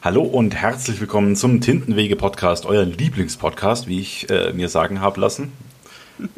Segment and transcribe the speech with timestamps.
[0.00, 5.52] Hallo und herzlich willkommen zum Tintenwege-Podcast, euer Lieblingspodcast, wie ich äh, mir sagen habe lassen.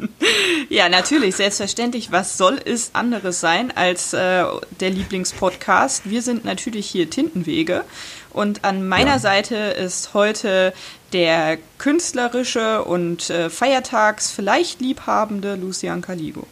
[0.69, 2.13] Ja, natürlich, selbstverständlich.
[2.13, 4.45] Was soll es anderes sein als äh,
[4.79, 6.09] der Lieblingspodcast?
[6.09, 7.83] Wir sind natürlich hier Tintenwege.
[8.29, 9.19] Und an meiner ja.
[9.19, 10.73] Seite ist heute
[11.11, 16.47] der künstlerische und äh, feiertags vielleicht liebhabende Lucian Caligo.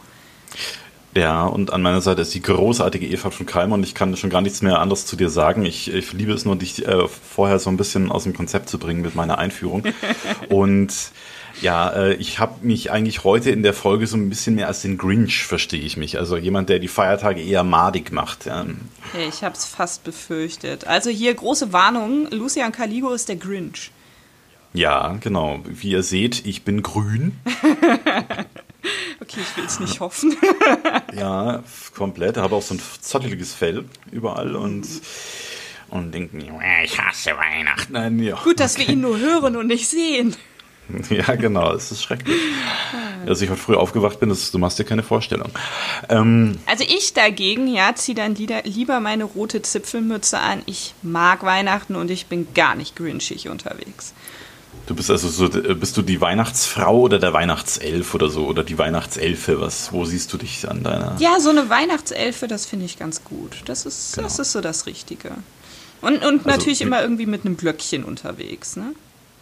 [1.15, 4.29] Ja, und an meiner Seite ist die großartige Eva von Keimer und ich kann schon
[4.29, 5.65] gar nichts mehr anderes zu dir sagen.
[5.65, 8.77] Ich, ich liebe es nur, dich äh, vorher so ein bisschen aus dem Konzept zu
[8.77, 9.83] bringen mit meiner Einführung.
[10.49, 10.93] und
[11.61, 14.83] ja, äh, ich habe mich eigentlich heute in der Folge so ein bisschen mehr als
[14.83, 16.19] den Grinch, verstehe ich mich.
[16.19, 18.45] Also jemand, der die Feiertage eher madig macht.
[18.45, 18.65] Ja.
[19.27, 20.85] Ich habe es fast befürchtet.
[20.85, 23.91] Also hier große Warnung, Lucian Caligo ist der Grinch.
[24.73, 25.61] Ja, genau.
[25.65, 27.39] Wie ihr seht, ich bin grün.
[29.21, 30.35] Okay, ich will es nicht hoffen.
[31.13, 31.61] ja,
[31.93, 32.37] komplett.
[32.37, 34.87] Ich habe auch so ein zotteliges Fell überall und,
[35.89, 36.41] und denken,
[36.83, 37.93] ich hasse Weihnachten.
[37.93, 38.37] Nein, ja.
[38.41, 38.87] Gut, dass okay.
[38.87, 40.35] wir ihn nur hören und nicht sehen.
[41.09, 42.37] Ja, genau, es ist schrecklich.
[43.27, 45.51] Als ich heute früh aufgewacht bin, das, du machst dir keine Vorstellung.
[46.09, 50.61] Ähm, also ich dagegen, ja, ziehe dann lieber meine rote Zipfelmütze an.
[50.65, 54.13] Ich mag Weihnachten und ich bin gar nicht grinchig unterwegs.
[54.87, 58.47] Du bist also so, bist du die Weihnachtsfrau oder der Weihnachtself oder so?
[58.47, 59.61] Oder die Weihnachtselfe?
[59.61, 61.15] Was, wo siehst du dich an deiner.
[61.19, 63.61] Ja, so eine Weihnachtselfe, das finde ich ganz gut.
[63.65, 64.27] Das ist, genau.
[64.27, 65.31] das ist so das Richtige.
[66.01, 68.93] Und, und also, natürlich immer irgendwie mit einem Glöckchen unterwegs, ne?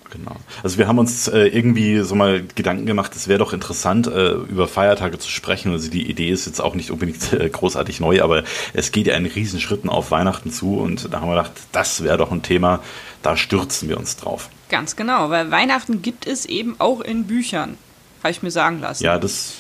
[0.10, 0.36] Genau.
[0.64, 4.32] Also wir haben uns äh, irgendwie so mal Gedanken gemacht, es wäre doch interessant, äh,
[4.32, 5.72] über Feiertage zu sprechen.
[5.72, 9.16] Also die Idee ist jetzt auch nicht unbedingt äh, großartig neu, aber es geht ja
[9.16, 12.82] in Riesenschritten auf Weihnachten zu und da haben wir gedacht, das wäre doch ein Thema,
[13.22, 14.50] da stürzen wir uns drauf.
[14.70, 17.78] Ganz genau, weil Weihnachten gibt es eben auch in Büchern,
[18.24, 19.04] habe ich mir sagen lassen.
[19.04, 19.54] Ja, das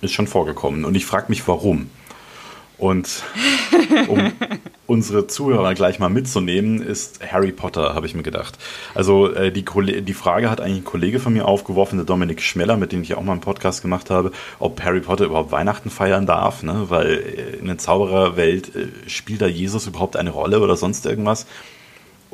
[0.00, 1.90] ist schon vorgekommen und ich frage mich, warum.
[2.76, 3.22] Und
[4.08, 4.32] um
[4.86, 8.58] unsere Zuhörer gleich mal mitzunehmen, ist Harry Potter, habe ich mir gedacht.
[8.94, 9.64] Also äh, die,
[10.02, 13.14] die Frage hat eigentlich ein Kollege von mir aufgeworfen, der Dominik Schmeller, mit dem ich
[13.14, 16.86] auch mal einen Podcast gemacht habe, ob Harry Potter überhaupt Weihnachten feiern darf, ne?
[16.88, 21.46] weil äh, in der Zaubererwelt äh, spielt da Jesus überhaupt eine Rolle oder sonst irgendwas.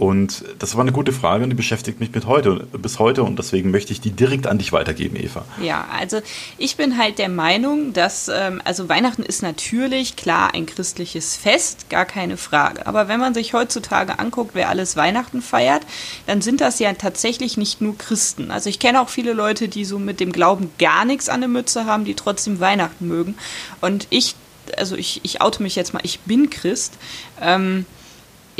[0.00, 3.38] Und das war eine gute Frage und die beschäftigt mich mit heute, bis heute und
[3.38, 5.44] deswegen möchte ich die direkt an dich weitergeben, Eva.
[5.62, 6.22] Ja, also
[6.56, 11.90] ich bin halt der Meinung, dass, ähm, also Weihnachten ist natürlich klar ein christliches Fest,
[11.90, 12.86] gar keine Frage.
[12.86, 15.82] Aber wenn man sich heutzutage anguckt, wer alles Weihnachten feiert,
[16.26, 18.50] dann sind das ja tatsächlich nicht nur Christen.
[18.50, 21.50] Also ich kenne auch viele Leute, die so mit dem Glauben gar nichts an der
[21.50, 23.34] Mütze haben, die trotzdem Weihnachten mögen.
[23.82, 24.34] Und ich,
[24.78, 26.94] also ich, ich oute mich jetzt mal, ich bin Christ.
[27.38, 27.84] Ähm,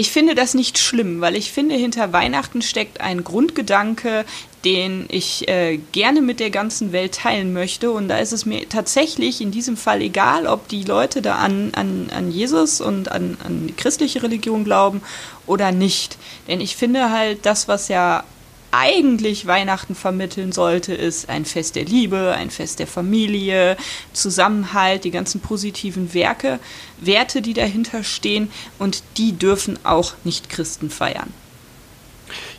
[0.01, 4.25] ich finde das nicht schlimm, weil ich finde, hinter Weihnachten steckt ein Grundgedanke,
[4.65, 7.91] den ich äh, gerne mit der ganzen Welt teilen möchte.
[7.91, 11.73] Und da ist es mir tatsächlich in diesem Fall egal, ob die Leute da an,
[11.75, 15.03] an, an Jesus und an, an die christliche Religion glauben
[15.47, 16.17] oder nicht.
[16.49, 18.25] Denn ich finde halt, das, was ja
[18.73, 23.77] eigentlich Weihnachten vermitteln sollte, ist ein Fest der Liebe, ein Fest der Familie,
[24.13, 26.61] Zusammenhalt, die ganzen positiven Werke,
[26.99, 31.33] Werte, die dahinter stehen und die dürfen auch nicht Christen feiern.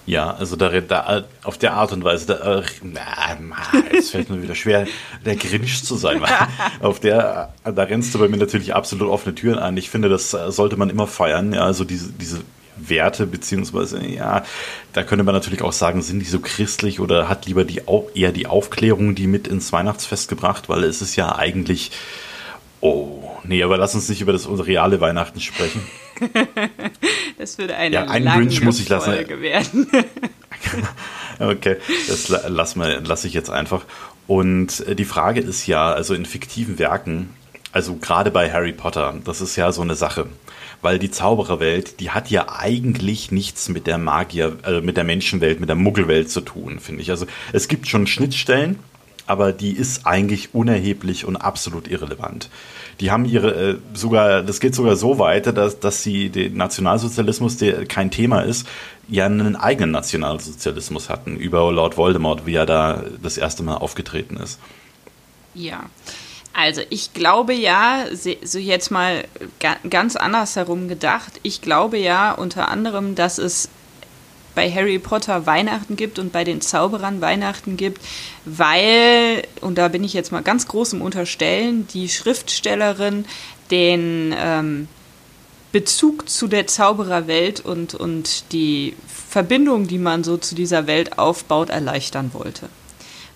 [0.06, 4.56] Ja, also da, da, auf der Art und Weise, da, äh, es fällt mir wieder
[4.56, 4.88] schwer,
[5.26, 6.22] der Grinch zu sein.
[6.82, 9.78] auf der, da rennst du bei mir natürlich absolut offene Türen an.
[9.78, 11.54] Ich finde, das äh, sollte man immer feiern.
[11.54, 12.42] Ja, also diese, diese
[12.78, 14.44] Werte, beziehungsweise, ja,
[14.94, 17.82] da könnte man natürlich auch sagen, sind die so christlich oder hat lieber die,
[18.14, 21.92] eher die Aufklärung die mit ins Weihnachtsfest gebracht, weil es ist ja eigentlich,
[22.80, 25.82] oh, nee, aber lass uns nicht über das reale Weihnachten sprechen.
[27.38, 29.14] das würde eine ja, einen Grinch muss ich lassen.
[29.14, 29.88] Folge werden.
[31.40, 31.78] okay,
[32.08, 33.84] das lass, mal, lass ich jetzt einfach.
[34.28, 37.30] Und äh, die Frage ist ja, also in fiktiven Werken,
[37.72, 40.28] also gerade bei Harry Potter, das ist ja so eine Sache
[40.82, 45.60] weil die Zaubererwelt, die hat ja eigentlich nichts mit der Magier, äh, mit der Menschenwelt,
[45.60, 47.12] mit der Muggelwelt zu tun, finde ich.
[47.12, 48.80] Also es gibt schon Schnittstellen,
[49.28, 52.50] aber die ist eigentlich unerheblich und absolut irrelevant.
[53.00, 57.58] Die haben ihre, äh, sogar, das geht sogar so weit, dass, dass sie den Nationalsozialismus,
[57.58, 58.68] der kein Thema ist,
[59.08, 64.38] ja einen eigenen Nationalsozialismus hatten über Lord Voldemort, wie er da das erste Mal aufgetreten
[64.38, 64.60] ist.
[65.54, 65.90] Ja.
[66.54, 68.06] Also ich glaube ja,
[68.44, 69.24] so jetzt mal
[69.90, 73.70] ganz anders herum gedacht, ich glaube ja unter anderem, dass es
[74.54, 78.02] bei Harry Potter Weihnachten gibt und bei den Zauberern Weihnachten gibt,
[78.44, 83.26] weil, und da bin ich jetzt mal ganz groß im Unterstellen, die Schriftstellerin
[83.70, 84.88] den ähm,
[85.72, 88.96] Bezug zu der Zaubererwelt und, und die
[89.30, 92.68] Verbindung, die man so zu dieser Welt aufbaut, erleichtern wollte.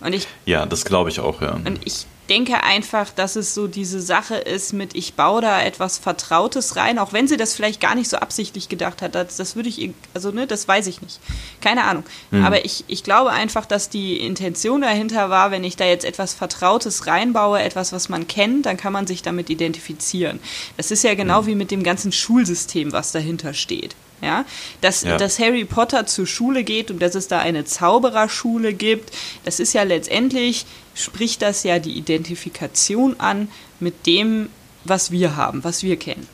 [0.02, 1.54] Und ich, ja, das glaube ich auch, ja.
[1.54, 5.98] Und ich denke einfach, dass es so diese Sache ist mit, ich baue da etwas
[5.98, 9.16] Vertrautes rein, auch wenn sie das vielleicht gar nicht so absichtlich gedacht hat.
[9.16, 11.20] Das, das würde ich, also ne, das weiß ich nicht.
[11.62, 12.04] Keine Ahnung.
[12.32, 12.46] Mhm.
[12.46, 16.34] Aber ich, ich glaube einfach, dass die Intention dahinter war, wenn ich da jetzt etwas
[16.34, 20.40] Vertrautes reinbaue, etwas, was man kennt, dann kann man sich damit identifizieren.
[20.78, 21.48] Das ist ja genau mhm.
[21.48, 23.96] wie mit dem ganzen Schulsystem, was dahinter steht.
[24.22, 24.46] Ja,
[24.82, 25.18] dass, ja.
[25.18, 29.12] dass Harry Potter zur Schule geht und dass es da eine Zaubererschule gibt,
[29.44, 30.66] das ist ja letztendlich,
[30.96, 34.50] spricht das ja die Identifikation an mit dem,
[34.86, 36.28] was wir haben, was wir kennen.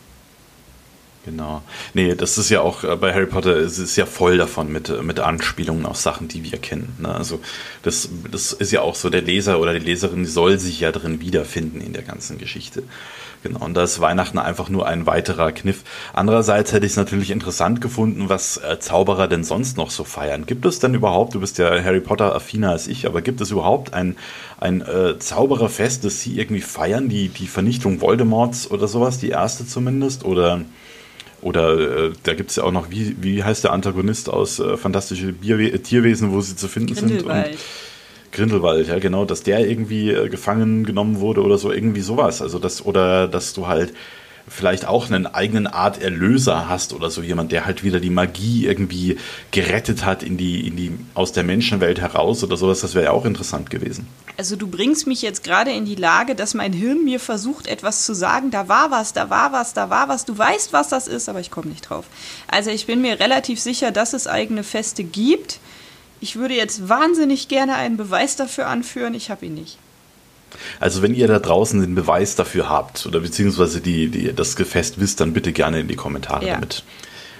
[1.24, 1.62] Genau.
[1.94, 5.04] Nee, das ist ja auch äh, bei Harry Potter, es ist ja voll davon mit,
[5.04, 6.96] mit Anspielungen auf Sachen, die wir kennen.
[7.00, 7.14] Ne?
[7.14, 7.40] Also
[7.84, 11.22] das, das ist ja auch so, der Leser oder die Leserin soll sich ja drin
[11.22, 12.84] wiederfinden in der ganzen Geschichte.
[13.44, 15.84] Genau, und da ist Weihnachten einfach nur ein weiterer Kniff.
[16.14, 20.46] Andererseits hätte ich es natürlich interessant gefunden, was äh, Zauberer denn sonst noch so feiern.
[20.46, 23.50] Gibt es denn überhaupt, du bist ja Harry Potter affiner als ich, aber gibt es
[23.50, 24.16] überhaupt ein,
[24.60, 29.66] ein äh, Zaubererfest, das sie irgendwie feiern, die, die Vernichtung Voldemorts oder sowas, die erste
[29.66, 30.24] zumindest?
[30.24, 30.62] Oder,
[31.42, 34.78] oder äh, da gibt es ja auch noch, wie, wie heißt der Antagonist aus äh,
[34.78, 37.24] Fantastische Bierwe Tierwesen, wo sie zu finden sind?
[37.24, 37.58] Und,
[38.32, 42.42] Grindelwald, ja genau, dass der irgendwie äh, gefangen genommen wurde oder so, irgendwie sowas.
[42.42, 43.94] Also das, oder dass du halt
[44.48, 48.66] vielleicht auch einen eigenen Art Erlöser hast oder so jemand, der halt wieder die Magie
[48.66, 49.18] irgendwie
[49.52, 53.12] gerettet hat in die, in die, aus der Menschenwelt heraus oder sowas, das wäre ja
[53.12, 54.08] auch interessant gewesen.
[54.38, 58.06] Also du bringst mich jetzt gerade in die Lage, dass mein Hirn mir versucht, etwas
[58.06, 61.08] zu sagen, da war was, da war was, da war was, du weißt, was das
[61.08, 62.06] ist, aber ich komme nicht drauf.
[62.48, 65.60] Also ich bin mir relativ sicher, dass es eigene Feste gibt
[66.22, 69.78] ich würde jetzt wahnsinnig gerne einen Beweis dafür anführen, ich habe ihn nicht.
[70.80, 75.00] Also wenn ihr da draußen den Beweis dafür habt oder beziehungsweise die, die, das Gefest
[75.00, 76.54] wisst, dann bitte gerne in die Kommentare ja.
[76.56, 76.84] damit.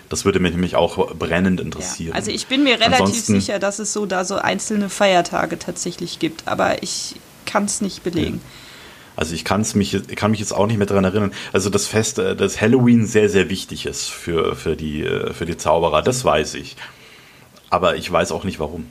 [0.10, 2.10] Das würde mich nämlich auch brennend interessieren.
[2.10, 5.58] Ja, also ich bin mir relativ Ansonsten, sicher, dass es so da so einzelne Feiertage
[5.58, 8.42] tatsächlich gibt, aber ich kann es nicht belegen.
[8.44, 8.52] Ja.
[9.16, 11.32] Also ich kann's mich, kann mich jetzt auch nicht mehr daran erinnern.
[11.54, 15.46] Also das Fest, äh, das Halloween sehr, sehr wichtig ist für, für, die, äh, für
[15.46, 16.76] die Zauberer, das weiß ich.
[17.72, 18.86] Aber ich weiß auch nicht warum.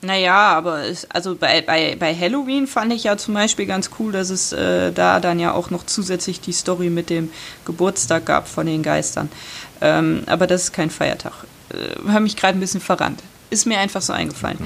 [0.00, 4.10] Naja, aber es, also bei, bei, bei Halloween fand ich ja zum Beispiel ganz cool,
[4.10, 7.30] dass es äh, da dann ja auch noch zusätzlich die Story mit dem
[7.64, 9.30] Geburtstag gab von den Geistern.
[9.80, 11.34] Ähm, aber das ist kein Feiertag.
[11.70, 13.22] Äh, habe mich gerade ein bisschen verrannt
[13.52, 14.58] ist mir einfach so eingefallen.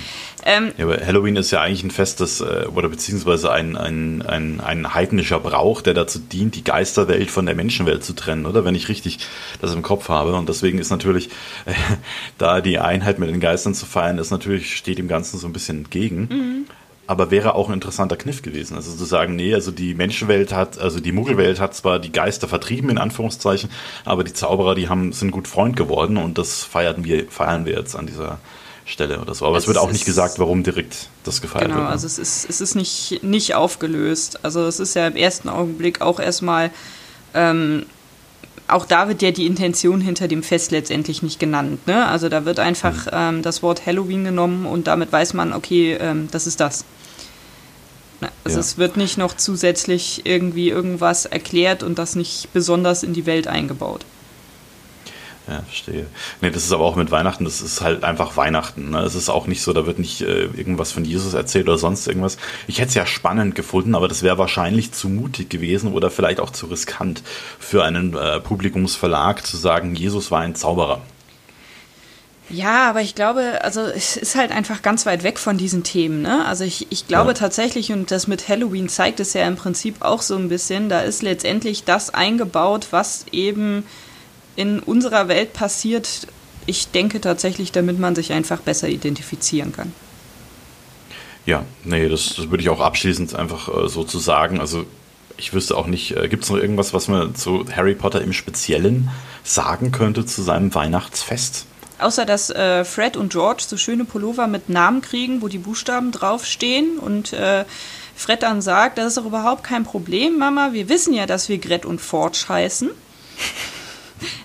[0.45, 4.23] Ähm, ja, aber Halloween ist ja eigentlich ein Fest, das, äh, oder beziehungsweise ein, ein,
[4.23, 8.65] ein, ein heidnischer Brauch, der dazu dient, die Geisterwelt von der Menschenwelt zu trennen, oder?
[8.65, 9.19] Wenn ich richtig
[9.61, 10.35] das im Kopf habe.
[10.37, 11.31] Und deswegen ist natürlich,
[11.67, 11.73] äh,
[12.39, 15.53] da die Einheit mit den Geistern zu feiern, ist natürlich, steht dem Ganzen so ein
[15.53, 16.29] bisschen entgegen.
[16.31, 16.67] Mhm.
[17.09, 18.77] Aber wäre auch ein interessanter Kniff gewesen.
[18.77, 22.49] Also zu sagen, nee, also die Menschenwelt hat, also die Muggelwelt hat zwar die Geister
[22.49, 23.71] vertrieben, in Anführungszeichen,
[24.05, 27.75] aber die Zauberer, die haben, sind gut Freund geworden und das feiern wir, feiern wir
[27.75, 28.39] jetzt an dieser,
[28.87, 29.45] Stelle oder so.
[29.45, 31.85] Aber es, es wird auch nicht gesagt, warum direkt das gefeiert genau, wird.
[31.85, 34.45] Genau, also es ist, es ist nicht, nicht aufgelöst.
[34.45, 36.71] Also es ist ja im ersten Augenblick auch erstmal,
[37.35, 37.85] ähm,
[38.69, 41.87] auch da wird ja die Intention hinter dem Fest letztendlich nicht genannt.
[41.89, 42.07] Ne?
[42.07, 43.11] Also da wird einfach mhm.
[43.13, 46.85] ähm, das Wort Halloween genommen und damit weiß man, okay, ähm, das ist das.
[48.45, 48.61] Also ja.
[48.61, 53.49] es wird nicht noch zusätzlich irgendwie irgendwas erklärt und das nicht besonders in die Welt
[53.49, 54.07] eingebaut.
[55.49, 56.07] Ja, verstehe.
[56.41, 58.91] Nee, das ist aber auch mit Weihnachten, das ist halt einfach Weihnachten.
[58.91, 59.01] Ne?
[59.01, 62.09] Es ist auch nicht so, da wird nicht äh, irgendwas von Jesus erzählt oder sonst
[62.09, 62.37] irgendwas.
[62.67, 66.41] Ich hätte es ja spannend gefunden, aber das wäre wahrscheinlich zu mutig gewesen oder vielleicht
[66.41, 67.23] auch zu riskant
[67.61, 71.01] für einen äh, Publikumsverlag zu sagen, Jesus war ein Zauberer.
[72.49, 76.23] Ja, aber ich glaube, also es ist halt einfach ganz weit weg von diesen Themen.
[76.23, 76.45] Ne?
[76.45, 77.35] Also ich, ich glaube ja.
[77.35, 81.01] tatsächlich, und das mit Halloween zeigt es ja im Prinzip auch so ein bisschen, da
[81.01, 83.85] ist letztendlich das eingebaut, was eben
[84.57, 86.27] in unserer Welt passiert,
[86.67, 89.93] ich denke tatsächlich, damit man sich einfach besser identifizieren kann.
[91.45, 94.59] Ja, nee, das, das würde ich auch abschließend einfach äh, so zu sagen.
[94.61, 94.85] Also
[95.37, 98.33] ich wüsste auch nicht, äh, gibt es noch irgendwas, was man zu Harry Potter im
[98.33, 99.11] Speziellen
[99.45, 101.67] sagen könnte zu seinem Weihnachtsfest?
[101.99, 106.13] Außer dass äh, Fred und George so schöne Pullover mit Namen kriegen, wo die Buchstaben
[106.13, 107.65] draufstehen und äh,
[108.17, 110.71] Fred dann sagt, das ist doch überhaupt kein Problem, Mama.
[110.73, 112.91] Wir wissen ja, dass wir Gret und Forge heißen.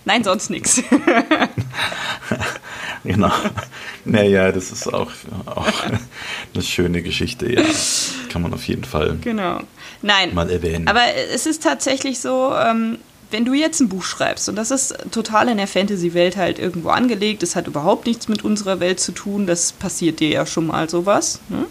[0.05, 0.81] Nein, sonst nichts.
[3.03, 3.31] genau.
[4.05, 5.11] Naja, das ist auch,
[5.45, 5.83] auch
[6.53, 7.61] eine schöne Geschichte, ja.
[8.29, 9.61] Kann man auf jeden Fall genau.
[10.01, 10.87] Nein, mal erwähnen.
[10.87, 11.01] Aber
[11.33, 12.97] es ist tatsächlich so, ähm,
[13.31, 16.89] wenn du jetzt ein Buch schreibst, und das ist total in der Fantasy-Welt halt irgendwo
[16.89, 20.67] angelegt, es hat überhaupt nichts mit unserer Welt zu tun, das passiert dir ja schon
[20.67, 21.39] mal sowas.
[21.49, 21.65] Ne?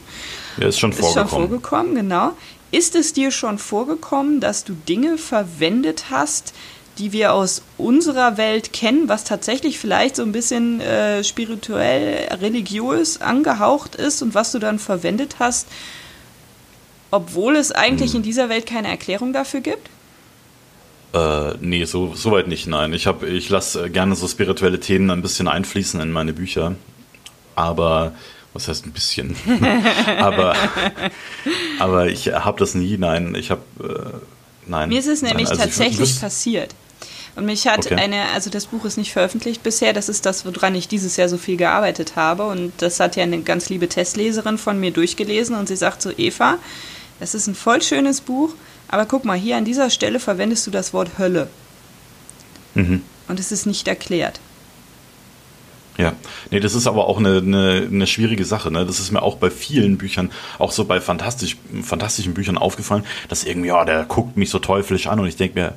[0.58, 1.24] Ja, ist schon vorgekommen.
[1.24, 2.32] Ist schon vorgekommen, genau.
[2.72, 6.54] Ist es dir schon vorgekommen, dass du Dinge verwendet hast,
[7.00, 13.20] die wir aus unserer Welt kennen, was tatsächlich vielleicht so ein bisschen äh, spirituell, religiös
[13.20, 15.66] angehaucht ist und was du dann verwendet hast,
[17.10, 18.18] Obwohl es eigentlich hm.
[18.18, 19.88] in dieser Welt keine Erklärung dafür gibt?
[21.12, 22.92] Äh, nee, so, so weit nicht, nein.
[22.92, 26.76] Ich, ich lasse gerne so spirituelle Themen ein bisschen einfließen in meine Bücher.
[27.56, 28.12] Aber,
[28.52, 29.34] was heißt ein bisschen?
[30.18, 30.54] aber,
[31.80, 33.34] aber ich habe das nie, nein.
[33.34, 34.18] Ich habe, äh,
[34.66, 34.90] nein.
[34.90, 36.74] Mir ist es nämlich nein, also tatsächlich ich, passiert.
[37.36, 37.94] Und mich hat okay.
[37.94, 41.28] eine, also das Buch ist nicht veröffentlicht bisher, das ist das, woran ich dieses Jahr
[41.28, 42.46] so viel gearbeitet habe.
[42.46, 46.10] Und das hat ja eine ganz liebe Testleserin von mir durchgelesen und sie sagt so,
[46.16, 46.58] Eva,
[47.20, 48.54] das ist ein voll schönes Buch,
[48.88, 51.48] aber guck mal, hier an dieser Stelle verwendest du das Wort Hölle.
[52.74, 53.02] Mhm.
[53.28, 54.40] Und es ist nicht erklärt.
[55.98, 56.14] Ja,
[56.50, 58.70] nee, das ist aber auch eine, eine, eine schwierige Sache.
[58.70, 58.86] Ne?
[58.86, 63.44] Das ist mir auch bei vielen Büchern, auch so bei fantastisch, fantastischen Büchern aufgefallen, dass
[63.44, 65.74] irgendwie, ja, der guckt mich so teuflisch an und ich denke mir,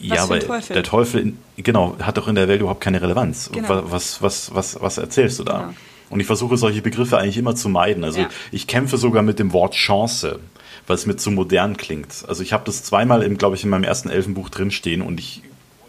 [0.00, 0.74] ja, weil Teufel?
[0.74, 3.50] der Teufel, genau, hat doch in der Welt überhaupt keine Relevanz.
[3.52, 3.82] Genau.
[3.90, 5.58] Was, was, was, was erzählst du da?
[5.58, 5.74] Genau.
[6.10, 8.04] Und ich versuche solche Begriffe eigentlich immer zu meiden.
[8.04, 8.28] Also ja.
[8.50, 10.40] ich kämpfe sogar mit dem Wort Chance
[10.88, 12.24] weil es mir zu modern klingt.
[12.26, 15.42] Also ich habe das zweimal, glaube ich, in meinem ersten Elfenbuch drinstehen und ich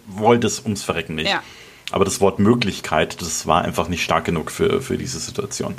[0.08, 1.30] wollte es ums Verrecken nicht.
[1.30, 1.42] Ja.
[1.92, 5.74] Aber das Wort Möglichkeit, das war einfach nicht stark genug für, für diese Situation.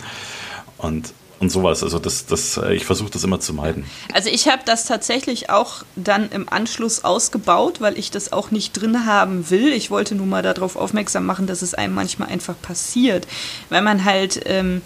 [0.79, 3.85] Und, und sowas, also das, das, äh, ich versuche das immer zu meiden.
[4.13, 8.73] Also ich habe das tatsächlich auch dann im Anschluss ausgebaut, weil ich das auch nicht
[8.75, 9.73] drin haben will.
[9.73, 13.27] Ich wollte nur mal darauf aufmerksam machen, dass es einem manchmal einfach passiert,
[13.71, 14.41] weil man halt...
[14.45, 14.83] Ähm,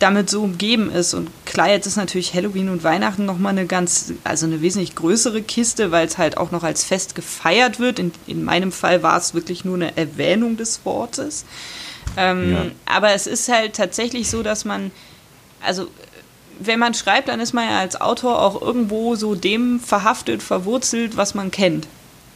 [0.00, 1.14] damit so umgeben ist.
[1.14, 5.42] Und klar, jetzt ist natürlich Halloween und Weihnachten nochmal eine ganz, also eine wesentlich größere
[5.42, 7.98] Kiste, weil es halt auch noch als Fest gefeiert wird.
[7.98, 11.44] In, in meinem Fall war es wirklich nur eine Erwähnung des Wortes.
[12.16, 12.64] Ähm, ja.
[12.86, 14.90] Aber es ist halt tatsächlich so, dass man,
[15.64, 15.88] also
[16.60, 21.16] wenn man schreibt, dann ist man ja als Autor auch irgendwo so dem verhaftet, verwurzelt,
[21.16, 21.88] was man kennt.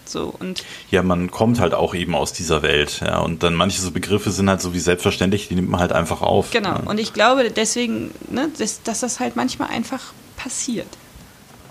[0.06, 3.80] So, und ja, man kommt halt auch eben aus dieser Welt, ja, und dann manche
[3.80, 6.50] so Begriffe sind halt so wie selbstverständlich, die nimmt man halt einfach auf.
[6.50, 6.82] Genau, ja.
[6.84, 10.88] und ich glaube deswegen, ne, dass, dass das halt manchmal einfach passiert.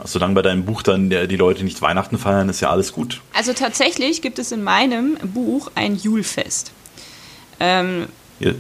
[0.04, 3.22] Solange bei deinem Buch dann die Leute nicht Weihnachten feiern, ist ja alles gut.
[3.34, 6.72] Also tatsächlich gibt es in meinem Buch ein Julfest.
[7.60, 8.08] Ähm,
[8.40, 8.52] ja.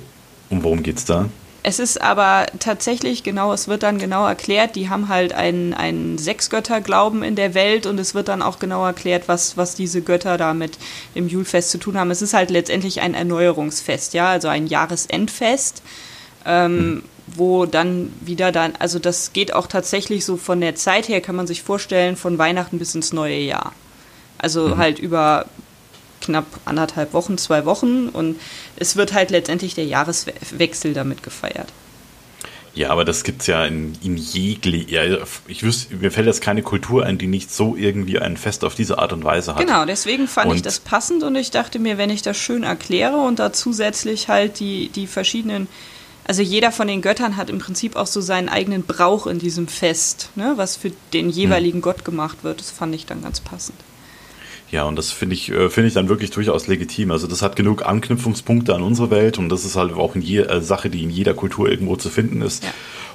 [0.49, 1.29] Um worum geht's da?
[1.65, 6.17] Es ist aber tatsächlich genau, es wird dann genau erklärt, die haben halt einen, einen
[6.17, 10.37] Sechsgötterglauben in der Welt und es wird dann auch genau erklärt, was, was diese Götter
[10.37, 10.77] da mit
[11.15, 12.11] dem Julfest zu tun haben.
[12.11, 15.83] Es ist halt letztendlich ein Erneuerungsfest, ja, also ein Jahresendfest,
[16.45, 17.03] ähm, mhm.
[17.27, 21.37] wo dann wieder dann, also das geht auch tatsächlich so von der Zeit her, kann
[21.37, 23.71] man sich vorstellen, von Weihnachten bis ins neue Jahr.
[24.37, 24.77] Also mhm.
[24.77, 25.45] halt über
[26.23, 28.39] knapp anderthalb Wochen, zwei Wochen und
[28.75, 31.67] es wird halt letztendlich der Jahreswechsel damit gefeiert.
[32.75, 34.89] Ja, aber das gibt es ja in, in jeglich.
[34.89, 35.03] Ja,
[35.47, 38.73] ich wüsste, mir fällt jetzt keine Kultur ein, die nicht so irgendwie ein Fest auf
[38.73, 39.61] diese Art und Weise hat.
[39.61, 42.63] Genau, deswegen fand und ich das passend und ich dachte mir, wenn ich das schön
[42.63, 45.67] erkläre und da zusätzlich halt die, die verschiedenen,
[46.23, 49.67] also jeder von den Göttern hat im Prinzip auch so seinen eigenen Brauch in diesem
[49.67, 51.83] Fest, ne, was für den jeweiligen hm.
[51.83, 52.59] Gott gemacht wird.
[52.59, 53.77] Das fand ich dann ganz passend.
[54.73, 57.11] Ja, und das finde ich, äh, finde ich dann wirklich durchaus legitim.
[57.11, 60.61] Also das hat genug Anknüpfungspunkte an unsere Welt und das ist halt auch eine äh,
[60.61, 62.63] Sache, die in jeder Kultur irgendwo zu finden ist.
[62.63, 62.71] Ja.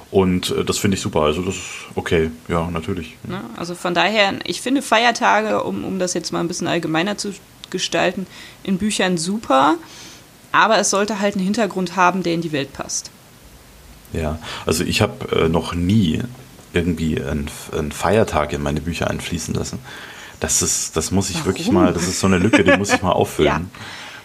[0.09, 1.23] Und äh, das finde ich super.
[1.23, 3.17] Also das ist okay, ja, natürlich.
[3.29, 7.17] Ja, also von daher, ich finde Feiertage, um, um das jetzt mal ein bisschen allgemeiner
[7.17, 7.33] zu
[7.69, 8.25] gestalten,
[8.63, 9.75] in Büchern super,
[10.53, 13.11] aber es sollte halt einen Hintergrund haben, der in die Welt passt.
[14.13, 16.21] Ja, also ich habe äh, noch nie
[16.71, 19.79] irgendwie einen, einen Feiertag in meine Bücher einfließen lassen.
[20.39, 21.47] Das ist, das muss ich warum?
[21.47, 23.47] wirklich mal, das ist so eine Lücke, die muss ich mal auffüllen.
[23.47, 23.61] Ja.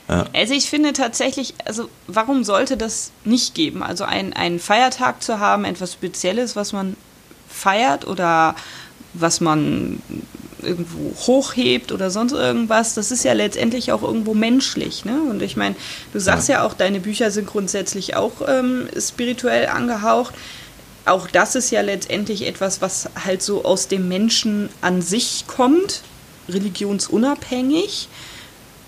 [0.09, 0.27] Ja.
[0.35, 3.83] Also ich finde tatsächlich, also warum sollte das nicht geben?
[3.83, 6.97] Also ein, einen Feiertag zu haben, etwas Spezielles, was man
[7.49, 8.55] feiert oder
[9.15, 10.03] was man
[10.63, 15.05] irgendwo hochhebt oder sonst irgendwas, das ist ja letztendlich auch irgendwo menschlich.
[15.05, 15.21] Ne?
[15.31, 15.75] Und ich meine,
[16.13, 16.57] du sagst ja.
[16.57, 16.67] ja.
[16.67, 20.35] auch, deine Bücher sind grundsätzlich auch ähm, spirituell angehaucht
[21.07, 26.03] auch das ist ja letztendlich etwas, was halt so aus dem Menschen an sich kommt,
[26.49, 28.09] religionsunabhängig.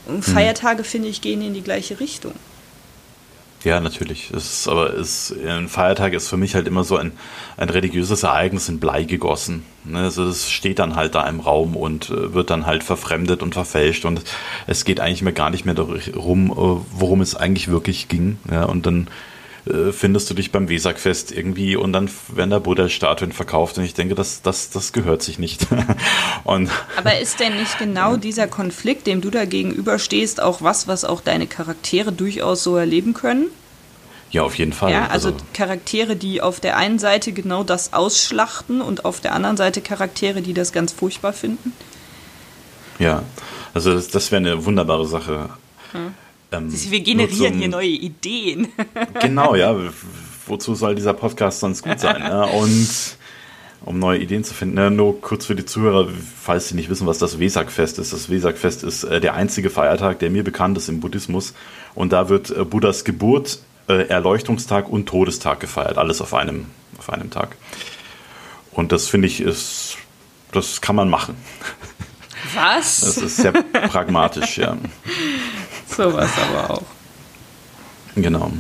[0.07, 0.35] Und hm.
[0.35, 0.85] Feiertage, hm.
[0.85, 2.33] finde ich, gehen in die gleiche Richtung.
[3.65, 4.31] Ja, natürlich.
[4.31, 7.11] Es ist, aber es, ein Feiertag ist für mich halt immer so ein,
[7.57, 9.65] ein religiöses Ereignis in Blei gegossen.
[9.83, 9.99] Ne?
[9.99, 13.55] Also es steht dann halt da im Raum und äh, wird dann halt verfremdet und
[13.55, 14.23] verfälscht und
[14.69, 18.39] es geht eigentlich mehr gar nicht mehr darum, äh, worum es eigentlich wirklich ging.
[18.49, 18.67] Ja?
[18.67, 19.09] Und dann
[19.67, 23.95] äh, findest du dich beim Weserfest irgendwie und dann werden da Buddha-Statuen verkauft und ich
[23.95, 25.67] denke, das, das, das gehört sich nicht.
[26.45, 31.05] und Aber ist denn nicht genau dieser Konflikt, dem du da gegenüberstehst, auch was, was
[31.05, 33.47] auch deine Charaktere durchaus so erleben können?
[34.31, 34.93] Ja, auf jeden Fall.
[34.93, 39.33] Ja, also, also, Charaktere, die auf der einen Seite genau das ausschlachten und auf der
[39.33, 41.73] anderen Seite Charaktere, die das ganz furchtbar finden.
[42.99, 43.23] Ja,
[43.75, 45.51] also das, das wäre eine wunderbare Sache.
[45.93, 46.15] Hm.
[46.53, 48.69] Ähm, wir generieren zum, hier neue Ideen.
[49.21, 49.77] genau, ja.
[50.47, 52.23] Wozu soll dieser Podcast sonst gut sein?
[52.23, 52.47] ne?
[52.47, 53.17] Und
[53.87, 54.77] um neue Ideen zu finden.
[54.77, 56.09] Ja, nur kurz für die Zuhörer,
[56.41, 58.13] falls sie nicht wissen, was das Vesak-Fest ist.
[58.13, 61.55] Das Vesak-Fest ist äh, der einzige Feiertag, der mir bekannt ist im Buddhismus.
[61.95, 65.99] Und da wird äh, Buddhas Geburt, äh, Erleuchtungstag und Todestag gefeiert.
[65.99, 66.67] Alles auf einem,
[66.99, 67.57] auf einem Tag.
[68.73, 69.97] Und das finde ich ist,
[70.53, 71.37] das kann man machen.
[72.55, 73.01] Was?
[73.01, 74.77] Das ist sehr pragmatisch, ja.
[75.97, 76.83] Sowas aber auch.
[78.15, 78.53] Genau.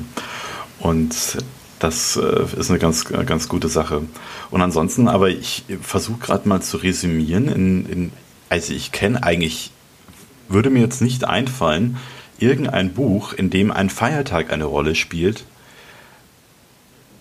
[0.80, 1.38] Und
[1.78, 4.02] das äh, ist eine ganz, ganz gute Sache.
[4.50, 7.48] Und ansonsten, aber ich versuche gerade mal zu resümieren.
[7.48, 8.12] In, in,
[8.48, 9.72] also ich kenne eigentlich,
[10.48, 11.98] würde mir jetzt nicht einfallen,
[12.38, 15.44] irgendein Buch, in dem ein Feiertag eine Rolle spielt.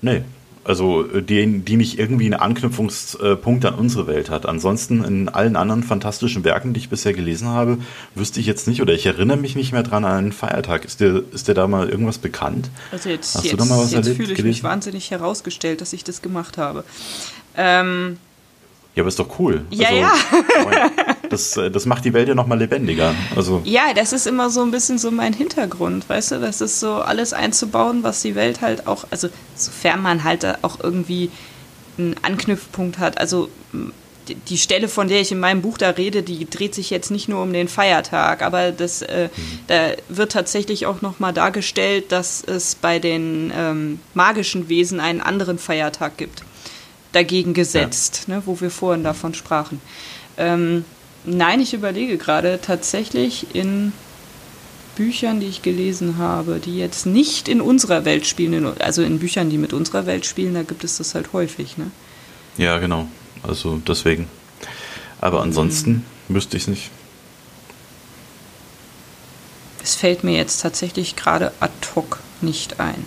[0.01, 0.24] Nee,
[0.65, 4.45] also die, die nicht irgendwie einen Anknüpfungspunkt an unsere Welt hat.
[4.45, 7.77] Ansonsten in allen anderen fantastischen Werken, die ich bisher gelesen habe,
[8.15, 10.84] wüsste ich jetzt nicht oder ich erinnere mich nicht mehr dran an einen Feiertag.
[10.84, 12.69] Ist dir, ist dir da mal irgendwas bekannt?
[12.91, 14.48] Also jetzt, Hast jetzt, du da mal was jetzt erlebt, fühle ich gelesen?
[14.48, 16.84] mich wahnsinnig herausgestellt, dass ich das gemacht habe.
[17.55, 18.17] Ähm,
[18.95, 19.65] ja, aber ist doch cool.
[19.69, 20.91] Ja, also, ja.
[21.29, 23.13] das, äh, das macht die Welt ja nochmal lebendiger.
[23.36, 23.62] Also.
[23.63, 26.39] Ja, das ist immer so ein bisschen so mein Hintergrund, weißt du?
[26.39, 30.79] Das ist so alles einzubauen, was die Welt halt auch, also sofern man halt auch
[30.82, 31.32] irgendwie
[31.98, 33.20] einen Anknüpfpunkt hat.
[33.20, 33.50] Also
[34.50, 37.29] die Stelle, von der ich in meinem Buch da rede, die dreht sich jetzt nicht
[37.29, 39.60] nur um den Feiertag, aber das, äh, mhm.
[39.67, 45.60] da wird tatsächlich auch nochmal dargestellt, dass es bei den ähm, magischen Wesen einen anderen
[45.60, 46.44] Feiertag gibt
[47.12, 48.36] dagegen gesetzt, ja.
[48.36, 49.79] ne, wo wir vorhin davon sprachen.
[50.38, 50.84] Ähm,
[51.25, 53.94] nein, ich überlege gerade tatsächlich in
[54.96, 59.50] Büchern, die ich gelesen habe, die jetzt nicht in unserer Welt spielen, also in Büchern,
[59.50, 61.77] die mit unserer Welt spielen, da gibt es das halt häufig.
[61.77, 61.91] Ne?
[62.58, 63.08] Ja, genau.
[63.44, 64.27] Also deswegen.
[65.22, 66.36] Aber ansonsten mhm.
[66.36, 66.91] wüsste ich es nicht.
[69.84, 73.05] Es fällt mir jetzt tatsächlich gerade ad hoc nicht ein.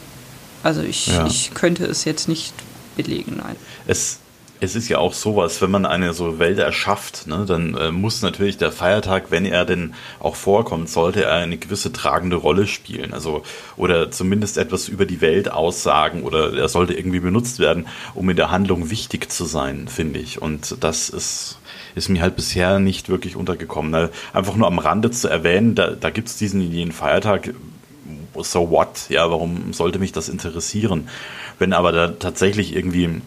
[0.62, 1.26] Also ich, ja.
[1.26, 2.54] ich könnte es jetzt nicht
[2.96, 3.56] belegen, nein.
[3.86, 4.18] Es,
[4.60, 8.22] es ist ja auch sowas, wenn man eine so Welt erschafft, ne, dann äh, muss
[8.22, 13.14] natürlich der Feiertag, wenn er denn auch vorkommt, sollte er eine gewisse tragende Rolle spielen.
[13.14, 13.42] Also,
[13.76, 18.36] oder zumindest etwas über die Welt aussagen oder er sollte irgendwie benutzt werden, um in
[18.36, 20.42] der Handlung wichtig zu sein, finde ich.
[20.42, 21.58] Und das ist,
[21.94, 23.90] ist mir halt bisher nicht wirklich untergekommen.
[23.90, 24.10] Ne?
[24.32, 27.54] Einfach nur am Rande zu erwähnen, da, da gibt es diesen jeden Feiertag,
[28.40, 29.08] so what?
[29.08, 31.08] Ja, warum sollte mich das interessieren?
[31.58, 33.20] Wenn aber da tatsächlich irgendwie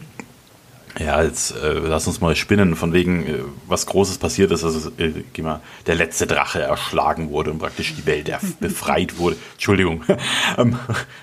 [0.98, 4.90] ja, jetzt äh, lass uns mal spinnen, von wegen, äh, was Großes passiert ist, also
[4.98, 9.36] äh, geh mal, der letzte Drache erschlagen wurde und praktisch die Welt befreit wurde.
[9.54, 10.04] Entschuldigung.
[10.58, 10.78] Ähm,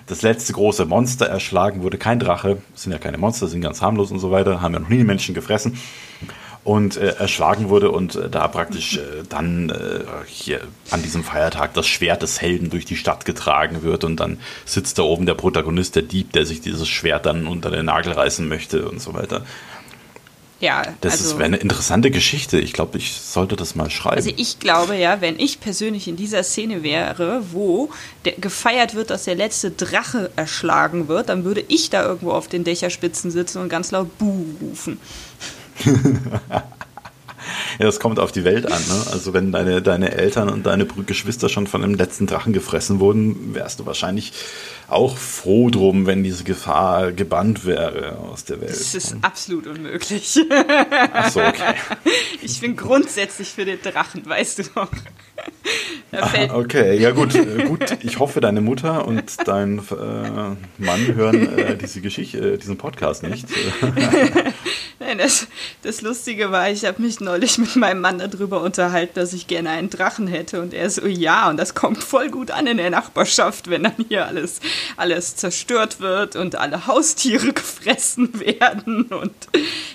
[0.07, 1.97] das letzte große Monster erschlagen wurde.
[1.97, 4.89] Kein Drache, sind ja keine Monster, sind ganz harmlos und so weiter, haben ja noch
[4.89, 5.77] nie Menschen gefressen
[6.63, 11.73] und äh, erschlagen wurde und äh, da praktisch äh, dann äh, hier an diesem Feiertag
[11.73, 15.35] das Schwert des Helden durch die Stadt getragen wird und dann sitzt da oben der
[15.35, 19.13] Protagonist, der Dieb, der sich dieses Schwert dann unter den Nagel reißen möchte und so
[19.13, 19.45] weiter.
[20.61, 22.59] Ja, das also, wäre eine interessante Geschichte.
[22.59, 24.17] Ich glaube, ich sollte das mal schreiben.
[24.17, 27.89] Also ich glaube ja, wenn ich persönlich in dieser Szene wäre, wo
[28.23, 32.65] gefeiert wird, dass der letzte Drache erschlagen wird, dann würde ich da irgendwo auf den
[32.65, 34.99] Dächerspitzen sitzen und ganz laut Buh rufen.
[35.85, 36.63] Ja,
[37.77, 38.81] das kommt auf die Welt an.
[38.87, 39.03] Ne?
[39.11, 43.53] Also wenn deine, deine Eltern und deine Geschwister schon von einem letzten Drachen gefressen wurden,
[43.55, 44.33] wärst du wahrscheinlich
[44.87, 48.71] auch froh drum, wenn diese Gefahr gebannt wäre aus der Welt.
[48.71, 50.39] Das ist absolut unmöglich.
[51.13, 51.75] Ach so, okay.
[52.41, 54.89] Ich bin grundsätzlich für den Drachen, weißt du doch.
[56.11, 57.97] Ah, okay, ja gut, äh, gut.
[58.01, 59.81] Ich hoffe, deine Mutter und dein äh,
[60.77, 63.47] Mann hören äh, diese Geschichte, äh, diesen Podcast nicht.
[64.99, 65.47] Nein, das,
[65.81, 69.69] das Lustige war, ich habe mich neulich mit meinem Mann darüber unterhalten, dass ich gerne
[69.69, 72.89] einen Drachen hätte und er so, ja, und das kommt voll gut an in der
[72.89, 74.59] Nachbarschaft, wenn dann hier alles,
[74.97, 79.33] alles zerstört wird und alle Haustiere gefressen werden und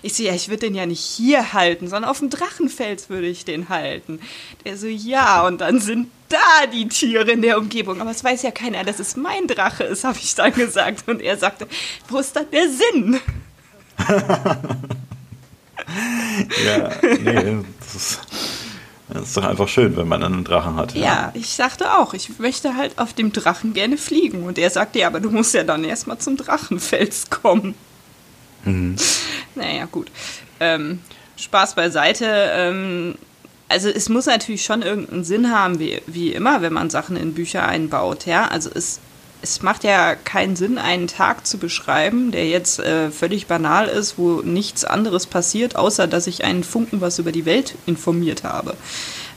[0.03, 3.27] ich so, ja, ich würde den ja nicht hier halten, sondern auf dem Drachenfels würde
[3.27, 4.21] ich den halten.
[4.65, 8.01] Der so, ja, und dann sind da die Tiere in der Umgebung.
[8.01, 11.09] Aber es weiß ja keiner, dass es mein Drache ist, habe ich dann gesagt.
[11.09, 11.67] Und er sagte,
[12.09, 13.21] wo ist dann der Sinn?
[16.65, 18.21] Ja, nee, das ist,
[19.09, 20.95] das ist, doch einfach schön, wenn man einen Drachen hat.
[20.95, 21.03] Ja.
[21.03, 24.45] ja, ich sagte auch, ich möchte halt auf dem Drachen gerne fliegen.
[24.45, 27.75] Und er sagte, ja, aber du musst ja dann erstmal zum Drachenfels kommen.
[28.65, 28.97] Mhm.
[29.55, 30.11] Naja, gut.
[30.61, 31.01] Ähm,
[31.37, 32.27] Spaß beiseite.
[32.27, 33.15] Ähm,
[33.69, 37.35] also es muss natürlich schon irgendeinen Sinn haben, wie, wie immer, wenn man Sachen in
[37.35, 38.27] Bücher einbaut.
[38.27, 39.01] Ja, also es
[39.45, 44.17] es macht ja keinen Sinn, einen Tag zu beschreiben, der jetzt äh, völlig banal ist,
[44.17, 48.75] wo nichts anderes passiert, außer dass ich einen Funken was über die Welt informiert habe.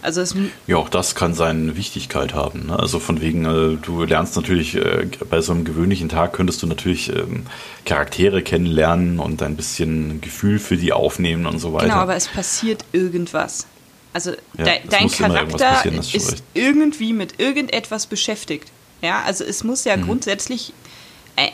[0.01, 0.23] Also
[0.67, 2.67] ja, auch das kann seine Wichtigkeit haben.
[2.67, 2.79] Ne?
[2.79, 6.67] Also von wegen, äh, du lernst natürlich äh, bei so einem gewöhnlichen Tag könntest du
[6.67, 7.45] natürlich ähm,
[7.83, 11.87] Charaktere kennenlernen und ein bisschen Gefühl für die aufnehmen und so weiter.
[11.87, 13.67] Genau, aber es passiert irgendwas.
[14.13, 16.43] Also ja, de dein Charakter ist recht.
[16.53, 18.71] irgendwie mit irgendetwas beschäftigt.
[19.01, 20.03] Ja, also es muss ja mhm.
[20.03, 20.73] grundsätzlich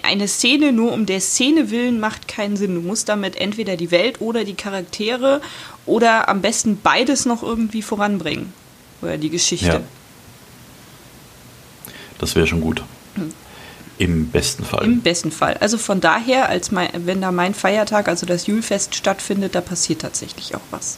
[0.01, 2.75] eine Szene nur um der Szene willen macht keinen Sinn.
[2.75, 5.41] Du musst damit entweder die Welt oder die Charaktere
[5.85, 8.53] oder am besten beides noch irgendwie voranbringen.
[9.01, 9.67] Oder die Geschichte.
[9.67, 9.81] Ja.
[12.17, 12.81] Das wäre schon gut.
[13.15, 13.33] Hm.
[13.97, 14.85] Im besten Fall.
[14.85, 15.57] Im besten Fall.
[15.59, 20.01] Also von daher, als mein, wenn da mein Feiertag, also das Julfest stattfindet, da passiert
[20.01, 20.97] tatsächlich auch was.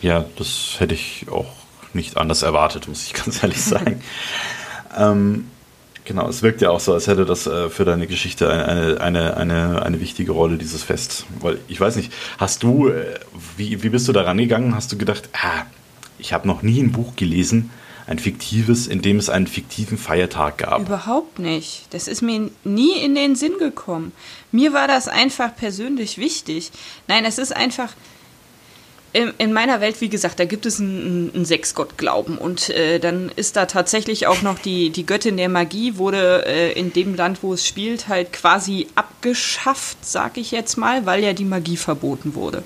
[0.00, 1.52] Ja, das hätte ich auch
[1.92, 4.02] nicht anders erwartet, muss ich ganz ehrlich sagen.
[4.98, 5.44] ähm,
[6.08, 9.36] Genau, es wirkt ja auch so, als hätte das äh, für deine Geschichte eine, eine,
[9.36, 11.26] eine, eine wichtige Rolle, dieses Fest.
[11.40, 13.20] Weil ich weiß nicht, hast du, äh,
[13.58, 14.74] wie, wie bist du da rangegangen?
[14.74, 15.66] Hast du gedacht, ah,
[16.18, 17.68] ich habe noch nie ein Buch gelesen,
[18.06, 20.80] ein fiktives, in dem es einen fiktiven Feiertag gab?
[20.80, 21.88] Überhaupt nicht.
[21.90, 24.12] Das ist mir nie in den Sinn gekommen.
[24.50, 26.70] Mir war das einfach persönlich wichtig.
[27.06, 27.92] Nein, es ist einfach,
[29.12, 33.30] in, in, meiner Welt, wie gesagt, da gibt es einen, einen Sechsgott-Glauben und äh, dann
[33.36, 37.42] ist da tatsächlich auch noch die, die Göttin der Magie, wurde äh, in dem Land,
[37.42, 42.34] wo es spielt, halt quasi abgeschafft, sag ich jetzt mal, weil ja die Magie verboten
[42.34, 42.62] wurde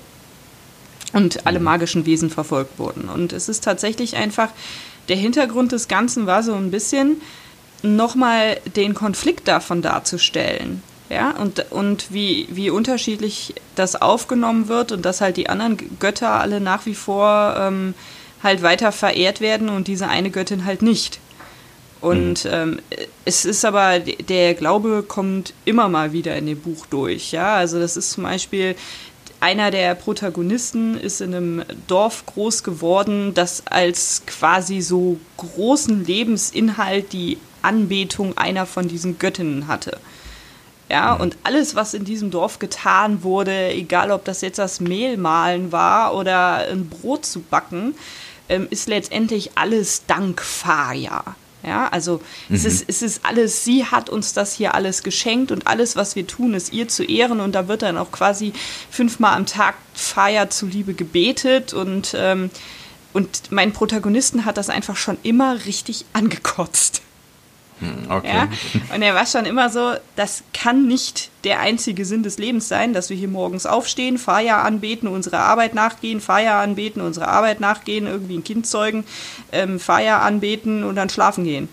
[1.13, 1.65] und alle mhm.
[1.65, 3.07] magischen Wesen verfolgt wurden.
[3.07, 4.49] Und es ist tatsächlich einfach,
[5.07, 7.21] der Hintergrund des Ganzen war so ein bisschen,
[7.83, 15.03] nochmal den Konflikt davon darzustellen ja, und, und wie, wie unterschiedlich das aufgenommen wird und
[15.03, 17.93] dass halt die anderen Götter alle nach wie vor ähm,
[18.41, 21.19] halt weiter verehrt werden und diese eine Göttin halt nicht.
[22.01, 22.51] Und mhm.
[22.51, 22.79] ähm,
[23.23, 27.55] es ist aber, der Glaube kommt immer mal wieder in dem Buch durch, ja.
[27.55, 28.75] Also das ist zum Beispiel,
[29.39, 37.11] einer der Protagonisten ist in einem Dorf groß geworden, das als quasi so großen Lebensinhalt
[37.13, 39.97] die Anbetung einer von diesen Göttinnen hatte.
[40.89, 45.71] Ja, und alles, was in diesem Dorf getan wurde, egal ob das jetzt das Mehlmahlen
[45.71, 47.95] war oder ein Brot zu backen,
[48.49, 51.23] ähm, ist letztendlich alles dank Faja.
[51.65, 52.19] Ja, also
[52.49, 52.55] mhm.
[52.57, 56.15] es, ist, es ist alles, sie hat uns das hier alles geschenkt und alles, was
[56.15, 58.51] wir tun, ist ihr zu ehren und da wird dann auch quasi
[58.91, 62.49] fünfmal am Tag Feier zuliebe gebetet und, ähm,
[63.13, 67.01] und mein Protagonisten hat das einfach schon immer richtig angekotzt.
[67.83, 68.27] Hm, okay.
[68.27, 68.47] Ja?
[68.95, 72.93] Und er war schon immer so, das kann nicht der einzige Sinn des Lebens sein,
[72.93, 78.07] dass wir hier morgens aufstehen, Feier anbeten, unsere Arbeit nachgehen, Feier anbeten, unsere Arbeit nachgehen,
[78.07, 79.03] irgendwie ein Kind zeugen,
[79.51, 81.67] ähm, Feier anbeten und dann schlafen gehen.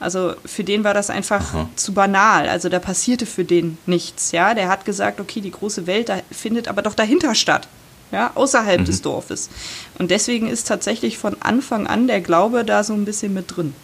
[0.00, 1.68] Also für den war das einfach Aha.
[1.74, 2.48] zu banal.
[2.48, 4.32] Also da passierte für den nichts.
[4.32, 7.68] Ja, der hat gesagt, okay, die große Welt findet aber doch dahinter statt.
[8.10, 8.84] Ja, außerhalb mhm.
[8.86, 9.50] des Dorfes.
[9.98, 13.74] Und deswegen ist tatsächlich von Anfang an der Glaube da so ein bisschen mit drin.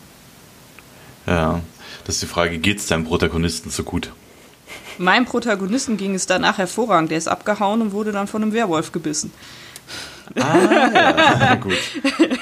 [1.27, 1.61] Ja,
[2.07, 4.13] das ist die Frage, geht es deinem Protagonisten so gut?
[4.99, 7.11] Meinem Protagonisten ging es danach hervorragend.
[7.11, 9.33] Der ist abgehauen und wurde dann von einem Werwolf gebissen.
[10.37, 11.77] Ah, ja, gut.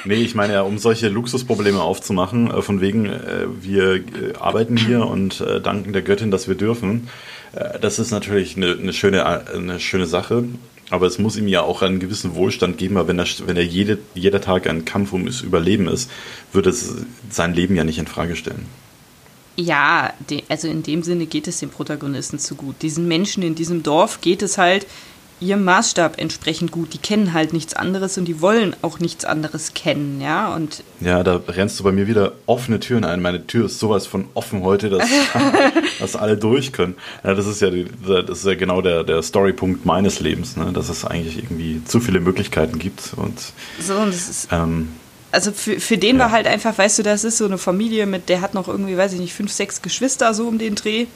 [0.05, 4.03] Nee, ich meine ja, um solche Luxusprobleme aufzumachen, äh, von wegen, äh, wir äh,
[4.38, 7.09] arbeiten hier und danken der Göttin, dass wir dürfen,
[7.83, 10.45] das ist natürlich eine, eine, schöne, eine schöne Sache.
[10.93, 13.65] Aber es muss ihm ja auch einen gewissen Wohlstand geben, weil wenn er, wenn er
[13.65, 16.11] jede, jeder Tag ein Kampf ums Überleben ist,
[16.53, 16.95] würde es
[17.31, 18.67] sein Leben ja nicht in Frage stellen.
[19.57, 20.13] Ja,
[20.51, 22.75] also in dem Sinne geht es dem Protagonisten zu gut.
[22.83, 24.87] Diesen Menschen in diesem Dorf geht es halt
[25.43, 26.95] ihrem Maßstab entsprechend gut.
[26.95, 30.55] Die kennen halt nichts anderes und die wollen auch nichts anderes kennen, ja.
[30.55, 33.21] Und ja, da rennst du bei mir wieder offene Türen ein.
[33.21, 35.09] Meine Tür ist sowas von offen heute, dass,
[35.99, 36.95] dass alle durch können.
[37.25, 40.73] Ja, das ist ja, die, das ist ja genau der, der Storypunkt meines Lebens, ne?
[40.73, 43.13] dass es eigentlich irgendwie zu viele Möglichkeiten gibt.
[43.17, 43.39] Und,
[43.81, 44.49] so, und das ist.
[44.53, 44.89] Ähm,
[45.33, 46.25] also für, für den ja.
[46.25, 48.97] war halt einfach, weißt du, das ist so eine Familie mit, der hat noch irgendwie,
[48.97, 51.07] weiß ich nicht, fünf, sechs Geschwister so um den Dreh.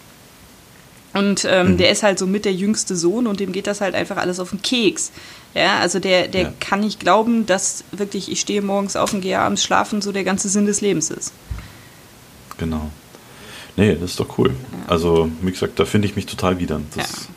[1.17, 1.77] Und ähm, mhm.
[1.79, 4.39] der ist halt so mit der jüngste Sohn und dem geht das halt einfach alles
[4.39, 5.13] auf den Keks.
[5.55, 6.53] Ja, also der, der ja.
[6.61, 10.25] kann nicht glauben, dass wirklich, ich stehe morgens auf und gehe abends schlafen, so der
[10.25, 11.33] ganze Sinn des Lebens ist.
[12.59, 12.91] Genau.
[13.77, 14.51] Nee, das ist doch cool.
[14.51, 14.91] Ja.
[14.93, 16.81] Also, wie gesagt, da finde ich mich total wieder.
[16.95, 17.36] Das ja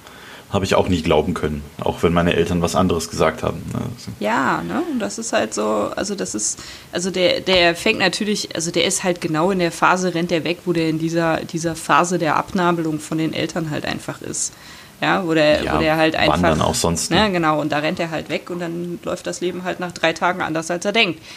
[0.51, 3.61] habe ich auch nie glauben können, auch wenn meine Eltern was anderes gesagt haben.
[3.71, 3.81] Ne?
[4.19, 4.81] Ja, ne?
[4.91, 6.59] Und das ist halt so, also das ist,
[6.91, 10.43] also der, der fängt natürlich, also der ist halt genau in der Phase, rennt er
[10.43, 14.53] weg, wo der in dieser, dieser Phase der Abnabelung von den Eltern halt einfach ist.
[15.01, 16.41] Ja, wo der, ja, wo der halt einfach.
[16.41, 17.11] Wandern auch sonst.
[17.11, 19.91] Ne, genau, und da rennt er halt weg und dann läuft das Leben halt nach
[19.91, 21.21] drei Tagen anders, als er denkt.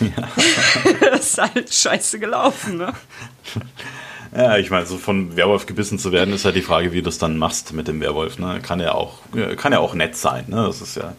[0.00, 0.28] Ja.
[1.12, 2.92] das ist halt scheiße gelaufen, ne?
[4.36, 7.04] Ja, ich meine, so von Werwolf gebissen zu werden, ist halt die Frage, wie du
[7.04, 8.38] das dann machst mit dem Werwolf.
[8.38, 8.58] Ne?
[8.62, 9.20] Kann ja auch,
[9.56, 10.46] kann ja auch nett sein.
[10.48, 10.64] Ne?
[10.66, 11.14] Das ist ja,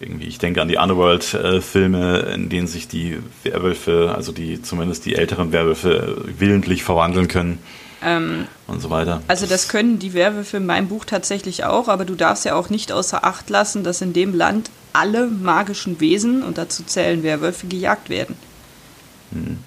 [0.00, 5.14] irgendwie, ich denke an die Underworld-Filme, in denen sich die Werwölfe, also die zumindest die
[5.14, 7.58] älteren Werwölfe, willentlich verwandeln können.
[8.02, 9.22] Ähm, und so weiter.
[9.28, 12.70] Also das können die Werwölfe in meinem Buch tatsächlich auch, aber du darfst ja auch
[12.70, 17.66] nicht außer Acht lassen, dass in dem Land alle magischen Wesen, und dazu zählen Werwölfe,
[17.66, 18.36] gejagt werden.
[19.32, 19.58] Hm.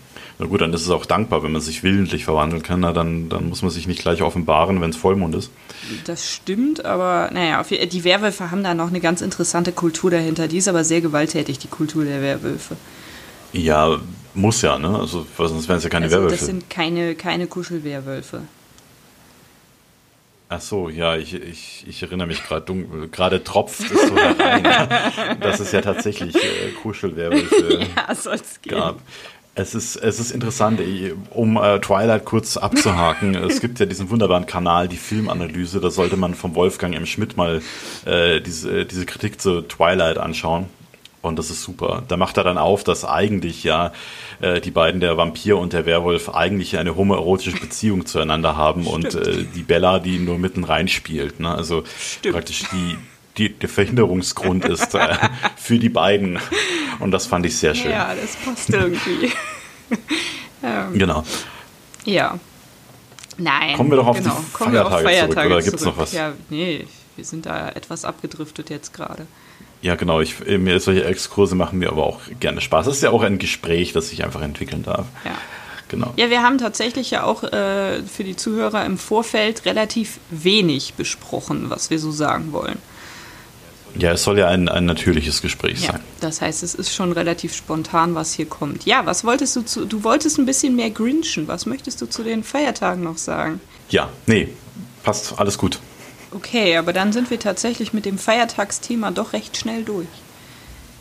[0.41, 2.79] Na gut, dann ist es auch dankbar, wenn man sich willentlich verwandeln kann.
[2.79, 5.51] Na, dann, dann muss man sich nicht gleich offenbaren, wenn es Vollmond ist.
[6.05, 10.47] Das stimmt, aber naja, die Werwölfe haben da noch eine ganz interessante Kultur dahinter.
[10.47, 12.77] Die ist aber sehr gewalttätig, die Kultur der Werwölfe.
[13.51, 13.99] Ja,
[14.33, 14.97] muss ja, ne?
[14.97, 16.37] Also, sonst wären es ja keine also, Werwölfe.
[16.37, 18.43] Das sind keine, keine Kuschelwerwölfe.
[20.51, 22.65] Ach so, ja, ich, ich, ich erinnere mich gerade
[23.11, 24.63] Gerade tropft es so herein,
[25.41, 28.79] dass es ja tatsächlich äh, Kuschelwerwölfe ja, soll's gehen.
[28.79, 28.99] gab.
[29.59, 30.79] Es ist, es ist interessant,
[31.31, 33.35] um äh, Twilight kurz abzuhaken.
[33.35, 35.81] es gibt ja diesen wunderbaren Kanal, die Filmanalyse.
[35.81, 37.05] Da sollte man vom Wolfgang M.
[37.05, 37.61] Schmidt mal
[38.05, 40.67] äh, diese, diese Kritik zu Twilight anschauen.
[41.21, 42.03] Und das ist super.
[42.07, 43.91] Da macht er dann auf, dass eigentlich ja
[44.39, 49.15] äh, die beiden, der Vampir und der Werwolf, eigentlich eine homoerotische Beziehung zueinander haben Stimmt.
[49.15, 51.41] und äh, die Bella, die nur mitten reinspielt.
[51.41, 51.53] Ne?
[51.53, 52.35] Also Stimmt.
[52.35, 52.95] praktisch die,
[53.37, 55.15] die, der Verhinderungsgrund ist äh,
[55.55, 56.39] für die beiden.
[56.99, 57.91] Und das fand ich sehr schön.
[57.91, 59.31] Ja, das passt irgendwie.
[60.63, 61.23] ähm, genau.
[62.05, 62.39] Ja.
[63.37, 63.75] Nein.
[63.77, 64.37] Kommen wir doch auf genau.
[64.37, 66.11] die Kommen Feiertage, auf Feiertage zurück, oder gibt es noch was?
[66.11, 69.25] Ja, nee, wir sind da etwas abgedriftet jetzt gerade.
[69.81, 70.19] Ja, genau.
[70.19, 72.85] Ich, mir solche Exkurse machen mir aber auch gerne Spaß.
[72.85, 75.05] Das ist ja auch ein Gespräch, das sich einfach entwickeln darf.
[75.23, 75.31] Ja.
[75.87, 76.13] Genau.
[76.17, 81.69] Ja, wir haben tatsächlich ja auch äh, für die Zuhörer im Vorfeld relativ wenig besprochen,
[81.69, 82.77] was wir so sagen wollen.
[83.99, 86.01] Ja, es soll ja ein, ein natürliches Gespräch ja, sein.
[86.21, 88.85] Das heißt, es ist schon relativ spontan, was hier kommt.
[88.85, 89.85] Ja, was wolltest du zu.
[89.85, 91.47] Du wolltest ein bisschen mehr grinchen.
[91.47, 93.59] Was möchtest du zu den Feiertagen noch sagen?
[93.89, 94.49] Ja, nee,
[95.03, 95.79] passt alles gut.
[96.31, 100.07] Okay, aber dann sind wir tatsächlich mit dem Feiertagsthema doch recht schnell durch.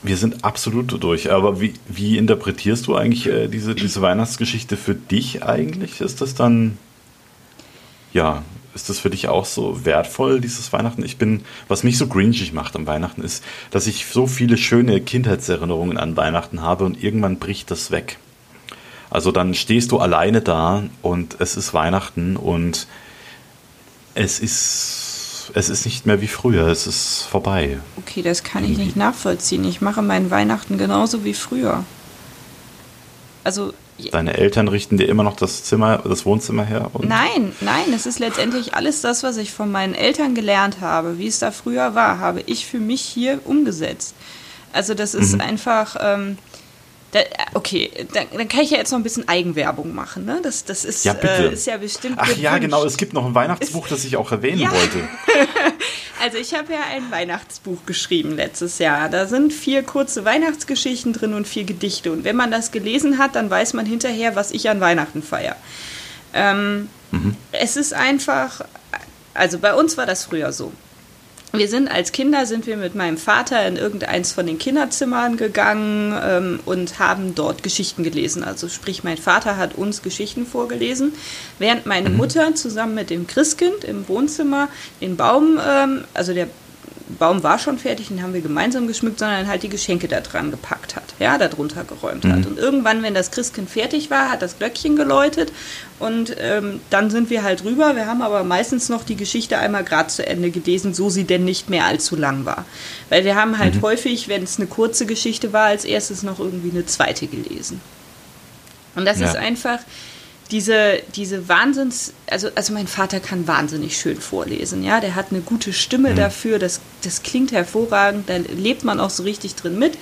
[0.03, 1.31] Wir sind absolut durch.
[1.31, 6.01] Aber wie, wie interpretierst du eigentlich äh, diese, diese Weihnachtsgeschichte für dich eigentlich?
[6.01, 6.79] Ist das dann,
[8.13, 8.43] ja,
[8.79, 11.05] ist das für dich auch so wertvoll, dieses Weihnachten?
[11.05, 15.01] Ich bin, was mich so gringig macht am Weihnachten, ist, dass ich so viele schöne
[15.01, 18.19] Kindheitserinnerungen an Weihnachten habe und irgendwann bricht das weg.
[19.11, 22.87] Also dann stehst du alleine da und es ist Weihnachten und
[24.15, 27.79] es ist es ist nicht mehr wie früher, es ist vorbei.
[27.97, 28.81] Okay, das kann Irgendwie.
[28.81, 29.65] ich nicht nachvollziehen.
[29.65, 31.85] Ich mache meinen Weihnachten genauso wie früher.
[33.45, 33.73] Also
[34.13, 36.91] Deine Eltern richten dir immer noch das Zimmer, das Wohnzimmer her?
[37.01, 41.27] nein, nein, es ist letztendlich alles das, was ich von meinen Eltern gelernt habe, wie
[41.27, 44.15] es da früher war, habe ich für mich hier umgesetzt.
[44.73, 45.41] Also das ist mhm.
[45.41, 46.39] einfach, ähm,
[47.13, 47.21] da,
[47.55, 50.27] okay, dann, dann, kann ich ja jetzt noch ein bisschen Eigenwerbung machen.
[50.27, 50.41] Ne?
[50.43, 52.17] Das, das ist, ja, äh, ist ja bestimmt.
[52.19, 52.43] Ach gewünscht.
[52.43, 54.71] ja, genau, es gibt noch ein Weihnachtsbuch, das ich auch erwähnen ja.
[54.71, 54.99] wollte.
[56.21, 59.09] also ich habe ja ein Weihnachtsbuch geschrieben letztes Jahr.
[59.09, 62.13] Da sind vier kurze Weihnachtsgeschichten drin und vier Gedichte.
[62.13, 65.57] Und wenn man das gelesen hat, dann weiß man hinterher, was ich an Weihnachten feiere.
[66.35, 67.37] Ähm, mhm.
[67.53, 68.63] Es ist einfach,
[69.35, 70.73] also bei uns war das früher so
[71.53, 76.15] wir sind als Kinder sind wir mit meinem Vater in irgendeins von den Kinderzimmern gegangen
[76.23, 78.45] ähm, und haben dort Geschichten gelesen.
[78.45, 81.13] Also sprich, mein Vater hat uns Geschichten vorgelesen,
[81.59, 82.17] während meine mhm.
[82.19, 84.69] Mutter zusammen mit dem Christkind im Wohnzimmer
[85.01, 86.49] den Baum, ähm, also der
[87.19, 90.51] Baum war schon fertig, den haben wir gemeinsam geschmückt, sondern halt die Geschenke da dran
[90.51, 92.33] gepackt hat, ja, da drunter geräumt mhm.
[92.33, 92.47] hat.
[92.47, 95.53] Und irgendwann, wenn das Christkind fertig war, hat das Glöckchen geläutet
[95.99, 97.97] und ähm, dann sind wir halt rüber.
[97.97, 101.45] Wir haben aber meistens noch die Geschichte einmal gerade zu Ende gelesen, so sie denn
[101.45, 102.67] nicht mehr allzu lang war.
[103.09, 103.83] Weil wir haben halt mhm.
[103.83, 107.81] häufig, wenn es eine kurze Geschichte war, als erstes noch irgendwie eine zweite gelesen.
[108.95, 109.29] Und das ja.
[109.29, 109.79] ist einfach,
[110.51, 115.41] diese, diese Wahnsinns, also, also mein Vater kann wahnsinnig schön vorlesen, ja, der hat eine
[115.41, 116.17] gute Stimme mhm.
[116.17, 119.99] dafür, das, das klingt hervorragend, da lebt man auch so richtig drin mit.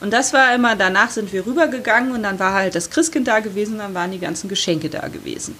[0.00, 3.38] Und das war immer, danach sind wir rübergegangen und dann war halt das Christkind da
[3.38, 5.54] gewesen, dann waren die ganzen Geschenke da gewesen.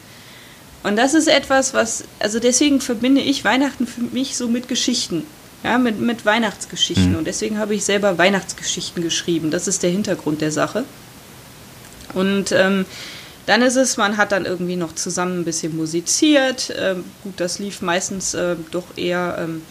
[0.83, 5.25] Und das ist etwas, was, also deswegen verbinde ich Weihnachten für mich so mit Geschichten,
[5.63, 7.13] ja, mit, mit Weihnachtsgeschichten.
[7.13, 7.19] Mhm.
[7.19, 9.53] Und deswegen habe ich selber Weihnachtsgeschichten geschrieben.
[9.53, 10.85] Das ist der Hintergrund der Sache.
[12.15, 12.85] Und ähm,
[13.47, 16.73] dann ist es, man hat dann irgendwie noch zusammen ein bisschen musiziert.
[16.79, 19.63] Ähm, gut, das lief meistens äh, doch eher, ähm,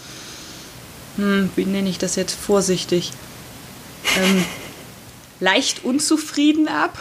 [1.18, 3.12] hm, wie nenne ich das jetzt vorsichtig,
[4.18, 4.44] ähm,
[5.40, 6.98] leicht unzufrieden ab.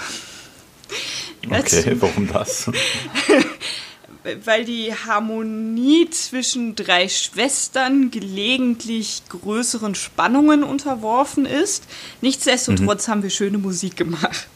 [1.49, 2.71] Okay, warum das?
[4.45, 11.85] weil die Harmonie zwischen drei Schwestern gelegentlich größeren Spannungen unterworfen ist.
[12.21, 13.11] Nichtsdestotrotz mhm.
[13.11, 14.49] haben wir schöne Musik gemacht.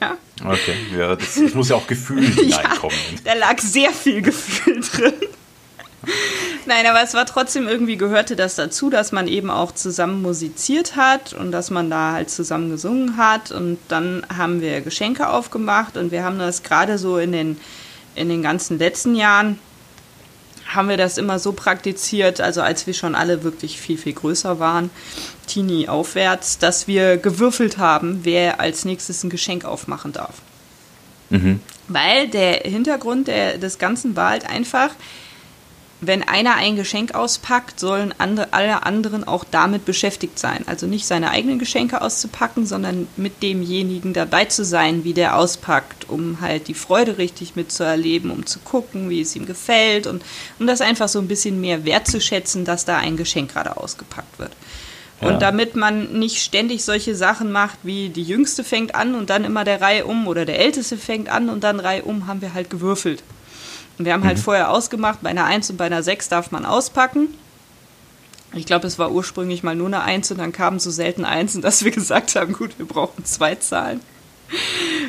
[0.00, 0.16] Ja.
[0.44, 2.96] Okay, ja, das, das muss ja auch Gefühl hineinkommen.
[3.24, 5.14] Ja, da lag sehr viel Gefühl drin.
[6.66, 10.96] Nein, aber es war trotzdem irgendwie gehörte das dazu, dass man eben auch zusammen musiziert
[10.96, 13.50] hat und dass man da halt zusammen gesungen hat.
[13.50, 17.60] Und dann haben wir Geschenke aufgemacht und wir haben das gerade so in den,
[18.14, 19.58] in den ganzen letzten Jahren
[20.68, 24.60] haben wir das immer so praktiziert, also als wir schon alle wirklich viel, viel größer
[24.60, 24.90] waren,
[25.46, 30.34] Teenie aufwärts, dass wir gewürfelt haben, wer als nächstes ein Geschenk aufmachen darf.
[31.30, 31.60] Mhm.
[31.88, 34.90] Weil der Hintergrund der, des Ganzen war halt einfach,
[36.00, 40.62] wenn einer ein Geschenk auspackt, sollen andere, alle anderen auch damit beschäftigt sein.
[40.66, 46.08] Also nicht seine eigenen Geschenke auszupacken, sondern mit demjenigen dabei zu sein, wie der auspackt,
[46.08, 50.22] um halt die Freude richtig mitzuerleben, um zu gucken, wie es ihm gefällt und
[50.60, 54.52] um das einfach so ein bisschen mehr wertzuschätzen, dass da ein Geschenk gerade ausgepackt wird.
[55.20, 55.28] Ja.
[55.28, 59.42] Und damit man nicht ständig solche Sachen macht, wie die Jüngste fängt an und dann
[59.42, 62.54] immer der Reihe um oder der Älteste fängt an und dann Reihe um, haben wir
[62.54, 63.24] halt gewürfelt.
[63.98, 64.42] Und wir haben halt mhm.
[64.42, 67.28] vorher ausgemacht, bei einer 1 und bei einer 6 darf man auspacken.
[68.54, 71.62] Ich glaube, es war ursprünglich mal nur eine 1 und dann kamen so selten Einsen,
[71.62, 74.00] dass wir gesagt haben, gut, wir brauchen zwei Zahlen.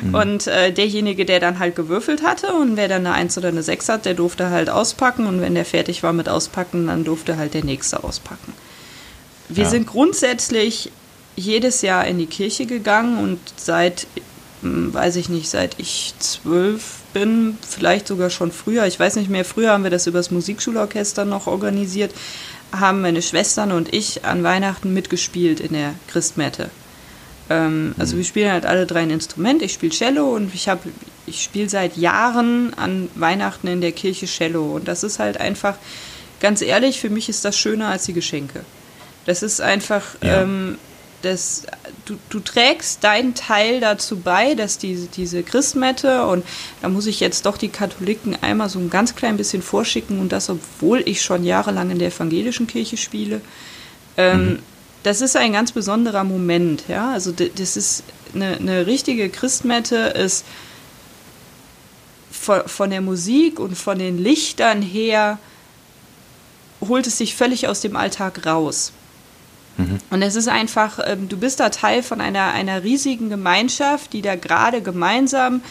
[0.02, 0.14] Mhm.
[0.14, 3.62] Und äh, derjenige, der dann halt gewürfelt hatte und wer dann eine 1 oder eine
[3.62, 7.36] 6 hat, der durfte halt auspacken und wenn der fertig war mit Auspacken, dann durfte
[7.36, 8.52] halt der nächste auspacken.
[9.48, 9.70] Wir ja.
[9.70, 10.92] sind grundsätzlich
[11.36, 14.06] jedes Jahr in die Kirche gegangen und seit,
[14.62, 19.30] hm, weiß ich nicht, seit ich zwölf bin, vielleicht sogar schon früher, ich weiß nicht
[19.30, 22.12] mehr, früher haben wir das übers Musikschulorchester noch organisiert,
[22.72, 26.70] haben meine Schwestern und ich an Weihnachten mitgespielt in der Christmette.
[27.50, 29.60] Ähm, also wir spielen halt alle drei ein Instrument.
[29.60, 30.88] Ich spiele Cello und ich habe,
[31.26, 34.76] ich spiele seit Jahren an Weihnachten in der Kirche Cello.
[34.76, 35.76] Und das ist halt einfach,
[36.40, 38.64] ganz ehrlich, für mich ist das schöner als die Geschenke.
[39.26, 40.42] Das ist einfach, ja.
[40.42, 40.78] ähm,
[41.22, 41.64] das,
[42.04, 46.44] du, du trägst deinen Teil dazu bei, dass diese, diese Christmette und
[46.82, 50.32] da muss ich jetzt doch die Katholiken einmal so ein ganz klein bisschen vorschicken und
[50.32, 53.40] das, obwohl ich schon jahrelang in der evangelischen Kirche spiele.
[54.16, 54.58] Ähm, mhm.
[55.02, 57.12] Das ist ein ganz besonderer Moment, ja.
[57.12, 58.02] Also das ist
[58.34, 60.44] eine, eine richtige Christmette ist
[62.30, 65.38] von, von der Musik und von den Lichtern her
[66.80, 68.92] holt es sich völlig aus dem Alltag raus.
[69.80, 69.98] Mhm.
[70.10, 74.22] Und es ist einfach, ähm, du bist da Teil von einer, einer riesigen Gemeinschaft, die
[74.22, 75.62] da gerade gemeinsam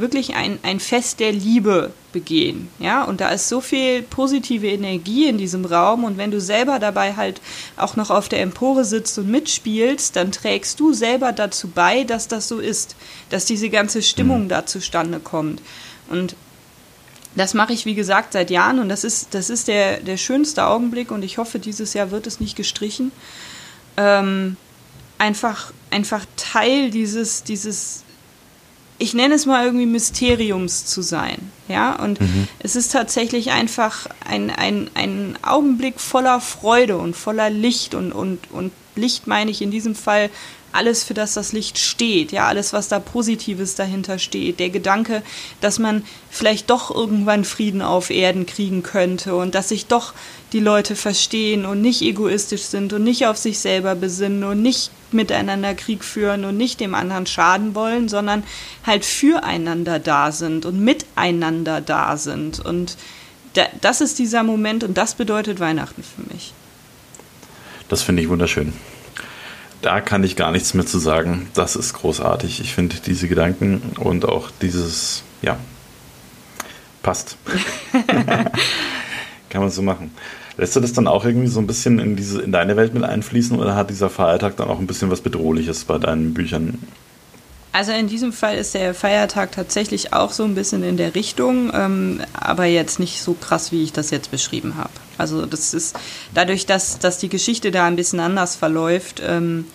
[0.00, 2.68] wirklich ein, ein Fest der Liebe begehen.
[2.78, 6.04] Ja, und da ist so viel positive Energie in diesem Raum.
[6.04, 7.40] Und wenn du selber dabei halt
[7.76, 12.28] auch noch auf der Empore sitzt und mitspielst, dann trägst du selber dazu bei, dass
[12.28, 12.96] das so ist,
[13.30, 14.48] dass diese ganze Stimmung mhm.
[14.48, 15.60] da zustande kommt.
[16.08, 16.36] Und
[17.36, 20.66] das mache ich, wie gesagt, seit Jahren und das ist, das ist der, der schönste
[20.66, 23.12] Augenblick und ich hoffe, dieses Jahr wird es nicht gestrichen
[23.98, 24.56] ähm,
[25.18, 28.04] einfach, einfach Teil dieses, dieses,
[28.98, 31.50] ich nenne es mal irgendwie Mysteriums zu sein.
[31.66, 32.48] Ja, und mhm.
[32.60, 38.38] es ist tatsächlich einfach ein, ein, ein Augenblick voller Freude und voller Licht und, und,
[38.50, 40.30] und Licht meine ich in diesem Fall
[40.72, 45.22] alles, für das das Licht steht, ja, alles, was da Positives dahinter steht, der Gedanke,
[45.60, 50.12] dass man vielleicht doch irgendwann Frieden auf Erden kriegen könnte und dass sich doch
[50.52, 54.90] die Leute verstehen und nicht egoistisch sind und nicht auf sich selber besinnen und nicht
[55.10, 58.44] miteinander Krieg führen und nicht dem anderen schaden wollen, sondern
[58.84, 62.60] halt füreinander da sind und miteinander da sind.
[62.60, 62.96] Und
[63.80, 66.52] das ist dieser Moment und das bedeutet Weihnachten für mich.
[67.88, 68.74] Das finde ich wunderschön.
[69.82, 71.48] Da kann ich gar nichts mehr zu sagen.
[71.54, 72.60] Das ist großartig.
[72.60, 75.56] Ich finde diese Gedanken und auch dieses, ja,
[77.02, 77.36] passt.
[79.50, 80.10] kann man so machen.
[80.56, 83.04] Lässt du das dann auch irgendwie so ein bisschen in, diese, in deine Welt mit
[83.04, 86.78] einfließen oder hat dieser Feiertag dann auch ein bisschen was Bedrohliches bei deinen Büchern?
[87.70, 91.70] Also in diesem Fall ist der Feiertag tatsächlich auch so ein bisschen in der Richtung,
[91.72, 94.90] ähm, aber jetzt nicht so krass, wie ich das jetzt beschrieben habe.
[95.18, 95.96] Also das ist
[96.32, 99.66] dadurch, dass, dass die Geschichte da ein bisschen anders verläuft, ähm,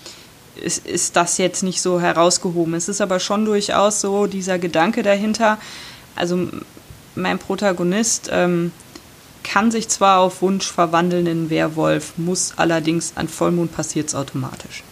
[0.55, 2.73] ist, ist das jetzt nicht so herausgehoben.
[2.73, 5.57] Es ist aber schon durchaus so dieser Gedanke dahinter.
[6.15, 6.47] Also
[7.15, 8.71] mein Protagonist ähm,
[9.43, 14.83] kann sich zwar auf Wunsch verwandeln in Werwolf, muss allerdings an Vollmond passiert es automatisch.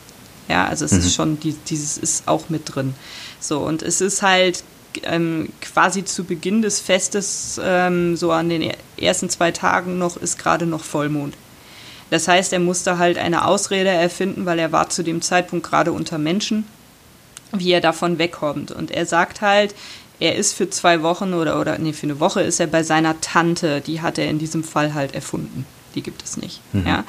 [0.50, 1.00] Ja, also es mhm.
[1.00, 2.94] ist schon, die, dieses ist auch mit drin.
[3.40, 4.64] So, und es ist halt
[5.04, 10.38] ähm, quasi zu Beginn des Festes, ähm, so an den ersten zwei Tagen noch, ist
[10.38, 11.36] gerade noch Vollmond.
[12.10, 15.94] Das heißt, er musste halt eine Ausrede erfinden, weil er war zu dem Zeitpunkt gerade
[15.94, 16.66] unter Menschen,
[17.54, 18.72] wie er davon wegkommt.
[18.72, 19.74] Und er sagt halt,
[20.20, 23.20] er ist für zwei Wochen oder, oder nee, für eine Woche ist er bei seiner
[23.22, 25.66] Tante, die hat er in diesem Fall halt erfunden.
[25.96, 26.62] Die gibt es nicht.
[26.74, 26.86] Mhm.
[26.86, 27.04] Ja?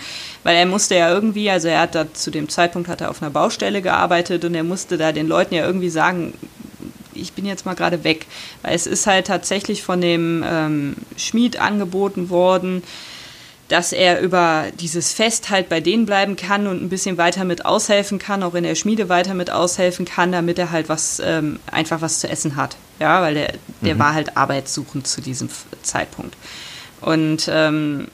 [0.44, 3.20] Weil er musste ja irgendwie, also er hat da zu dem Zeitpunkt hat er auf
[3.20, 6.34] einer Baustelle gearbeitet und er musste da den Leuten ja irgendwie sagen,
[7.14, 8.26] ich bin jetzt mal gerade weg.
[8.62, 12.82] Weil es ist halt tatsächlich von dem ähm, Schmied angeboten worden,
[13.68, 17.64] dass er über dieses Fest halt bei denen bleiben kann und ein bisschen weiter mit
[17.64, 21.58] aushelfen kann, auch in der Schmiede weiter mit aushelfen kann, damit er halt was ähm,
[21.70, 22.76] einfach was zu essen hat.
[23.00, 23.98] Ja, weil der, der mhm.
[23.98, 25.48] war halt arbeitssuchend zu diesem
[25.82, 26.36] Zeitpunkt.
[27.00, 28.08] Und ähm,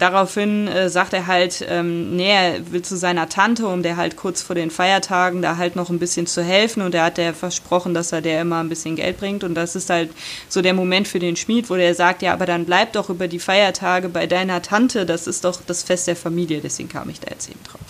[0.00, 4.16] daraufhin äh, sagt er halt, ähm, nee, er will zu seiner Tante, um der halt
[4.16, 6.82] kurz vor den Feiertagen da halt noch ein bisschen zu helfen.
[6.82, 9.44] Und er hat der versprochen, dass er der immer ein bisschen Geld bringt.
[9.44, 10.10] Und das ist halt
[10.48, 13.28] so der Moment für den Schmied, wo der sagt, ja, aber dann bleib doch über
[13.28, 15.06] die Feiertage bei deiner Tante.
[15.06, 16.60] Das ist doch das Fest der Familie.
[16.60, 17.80] Deswegen kam ich da jetzt eben drauf.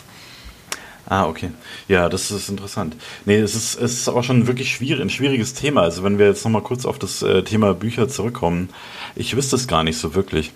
[1.11, 1.51] Ah, okay.
[1.89, 2.95] Ja, das ist interessant.
[3.25, 5.83] Nee, es ist, es ist aber schon wirklich schwierig, ein schwieriges Thema.
[5.83, 8.69] Also wenn wir jetzt nochmal kurz auf das äh, Thema Bücher zurückkommen,
[9.17, 10.53] ich wüsste es gar nicht so wirklich.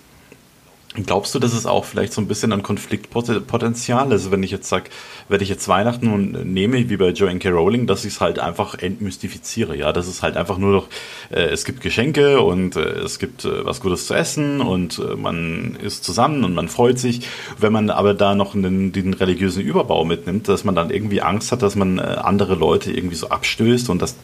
[1.03, 4.11] Glaubst du, dass es auch vielleicht so ein bisschen an Konfliktpotenzial?
[4.11, 4.85] Also wenn ich jetzt sage,
[5.27, 7.49] werde ich jetzt Weihnachten und nehme, wie bei Joanne K.
[7.49, 9.75] Rowling, dass ich es halt einfach entmystifiziere.
[9.75, 10.87] Ja, das ist halt einfach nur noch,
[11.31, 15.15] äh, es gibt Geschenke und äh, es gibt äh, was Gutes zu essen und äh,
[15.15, 17.27] man ist zusammen und man freut sich.
[17.57, 21.51] Wenn man aber da noch einen, den religiösen Überbau mitnimmt, dass man dann irgendwie Angst
[21.51, 24.15] hat, dass man äh, andere Leute irgendwie so abstößt und das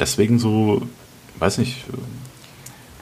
[0.00, 0.82] deswegen so,
[1.38, 1.84] weiß nicht,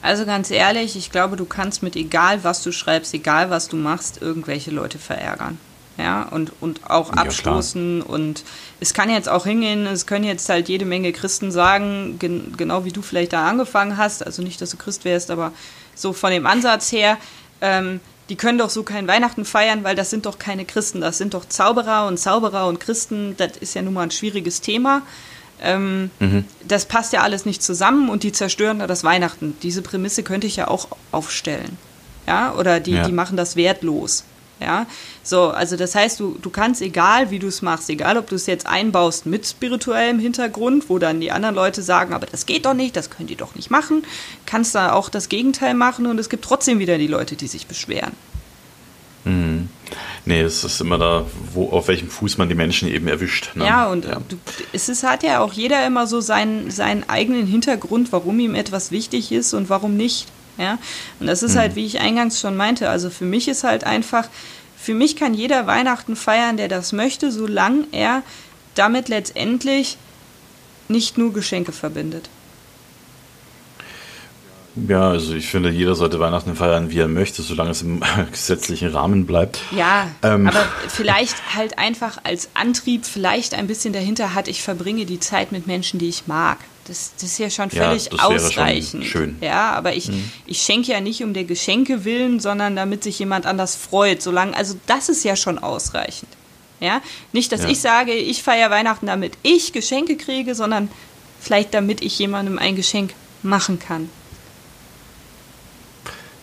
[0.05, 3.75] also ganz ehrlich, ich glaube, du kannst mit egal was du schreibst, egal was du
[3.75, 5.57] machst, irgendwelche Leute verärgern.
[5.97, 8.01] Ja, und, und auch ja, abstoßen.
[8.01, 8.13] Klar.
[8.13, 8.43] Und
[8.79, 12.85] es kann jetzt auch hingehen, es können jetzt halt jede Menge Christen sagen, gen genau
[12.85, 15.53] wie du vielleicht da angefangen hast, also nicht, dass du Christ wärst, aber
[15.95, 17.17] so von dem Ansatz her,
[17.61, 21.17] ähm, die können doch so kein Weihnachten feiern, weil das sind doch keine Christen, das
[21.17, 25.03] sind doch Zauberer und Zauberer und Christen, das ist ja nun mal ein schwieriges Thema.
[25.65, 26.45] Ähm, mhm.
[26.67, 29.57] Das passt ja alles nicht zusammen und die zerstören da das Weihnachten.
[29.63, 31.77] Diese Prämisse könnte ich ja auch aufstellen.
[32.27, 33.05] Ja, oder die, ja.
[33.05, 34.23] die machen das wertlos.
[34.61, 34.85] Ja,
[35.21, 38.35] so, also das heißt, du, du kannst, egal wie du es machst, egal ob du
[38.35, 42.65] es jetzt einbaust mit spirituellem Hintergrund, wo dann die anderen Leute sagen, aber das geht
[42.65, 44.03] doch nicht, das könnt ihr doch nicht machen,
[44.45, 47.67] kannst da auch das Gegenteil machen und es gibt trotzdem wieder die Leute, die sich
[47.67, 48.13] beschweren.
[49.25, 49.69] Mhm.
[50.25, 53.51] Nee, es ist immer da, wo, auf welchem Fuß man die Menschen eben erwischt.
[53.55, 53.65] Ne?
[53.65, 54.19] Ja, und ja.
[54.27, 54.37] Du,
[54.73, 58.89] es ist, hat ja auch jeder immer so seinen, seinen eigenen Hintergrund, warum ihm etwas
[58.89, 60.27] wichtig ist und warum nicht.
[60.57, 60.79] Ja?
[61.19, 61.59] Und das ist mhm.
[61.59, 64.27] halt, wie ich eingangs schon meinte, also für mich ist halt einfach,
[64.77, 68.23] für mich kann jeder Weihnachten feiern, der das möchte, solange er
[68.73, 69.97] damit letztendlich
[70.87, 72.29] nicht nur Geschenke verbindet.
[74.75, 78.01] Ja, also ich finde, jeder sollte Weihnachten feiern, wie er möchte, solange es im
[78.31, 79.61] gesetzlichen Rahmen bleibt.
[79.71, 80.47] Ja, ähm.
[80.47, 85.51] aber vielleicht halt einfach als Antrieb vielleicht ein bisschen dahinter hat, ich verbringe die Zeit
[85.51, 86.57] mit Menschen, die ich mag.
[86.87, 89.05] Das, das ist ja schon völlig ja, ausreichend.
[89.05, 89.37] schön.
[89.41, 90.29] Ja, aber ich, mhm.
[90.45, 94.21] ich schenke ja nicht um der Geschenke willen, sondern damit sich jemand anders freut.
[94.21, 96.29] Solange, also das ist ja schon ausreichend.
[96.81, 97.01] Ja,
[97.31, 97.69] nicht, dass ja.
[97.69, 100.89] ich sage, ich feiere Weihnachten, damit ich Geschenke kriege, sondern
[101.39, 104.09] vielleicht damit ich jemandem ein Geschenk machen kann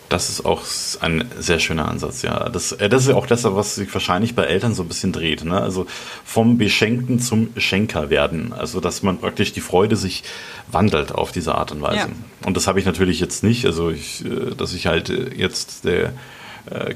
[0.09, 0.61] das ist auch
[1.01, 2.49] ein sehr schöner Ansatz, ja.
[2.49, 5.11] Das, äh, das ist ja auch das, was sich wahrscheinlich bei Eltern so ein bisschen
[5.11, 5.43] dreht.
[5.43, 5.59] Ne?
[5.59, 5.85] Also
[6.23, 8.53] vom Beschenkten zum Schenker werden.
[8.53, 10.23] Also dass man praktisch die Freude sich
[10.71, 11.97] wandelt auf diese Art und Weise.
[11.97, 12.09] Ja.
[12.45, 13.65] Und das habe ich natürlich jetzt nicht.
[13.65, 16.13] Also ich, äh, dass ich halt äh, jetzt der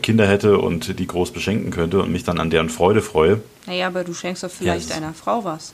[0.02, 3.42] Kinder hätte und die groß beschenken könnte und mich dann an deren Freude freue.
[3.66, 5.74] Naja, aber du schenkst doch vielleicht ja, einer Frau was.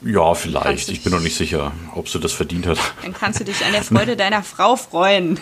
[0.00, 0.88] Ja, vielleicht.
[0.88, 2.78] Ich bin noch nicht sicher, ob sie das verdient hat.
[3.02, 5.40] Dann kannst du dich an der Freude deiner Frau freuen.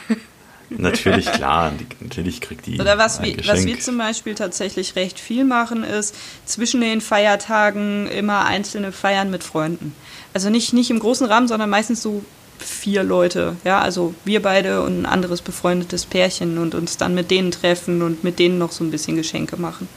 [0.70, 2.80] Natürlich, klar, natürlich kriegt die.
[2.80, 6.14] Oder was, wir, was wir zum Beispiel tatsächlich recht viel machen, ist
[6.44, 9.94] zwischen den Feiertagen immer einzelne Feiern mit Freunden.
[10.34, 12.24] Also nicht, nicht im großen Rahmen, sondern meistens so
[12.58, 13.56] vier Leute.
[13.64, 18.02] Ja, also wir beide und ein anderes befreundetes Pärchen und uns dann mit denen treffen
[18.02, 19.88] und mit denen noch so ein bisschen Geschenke machen.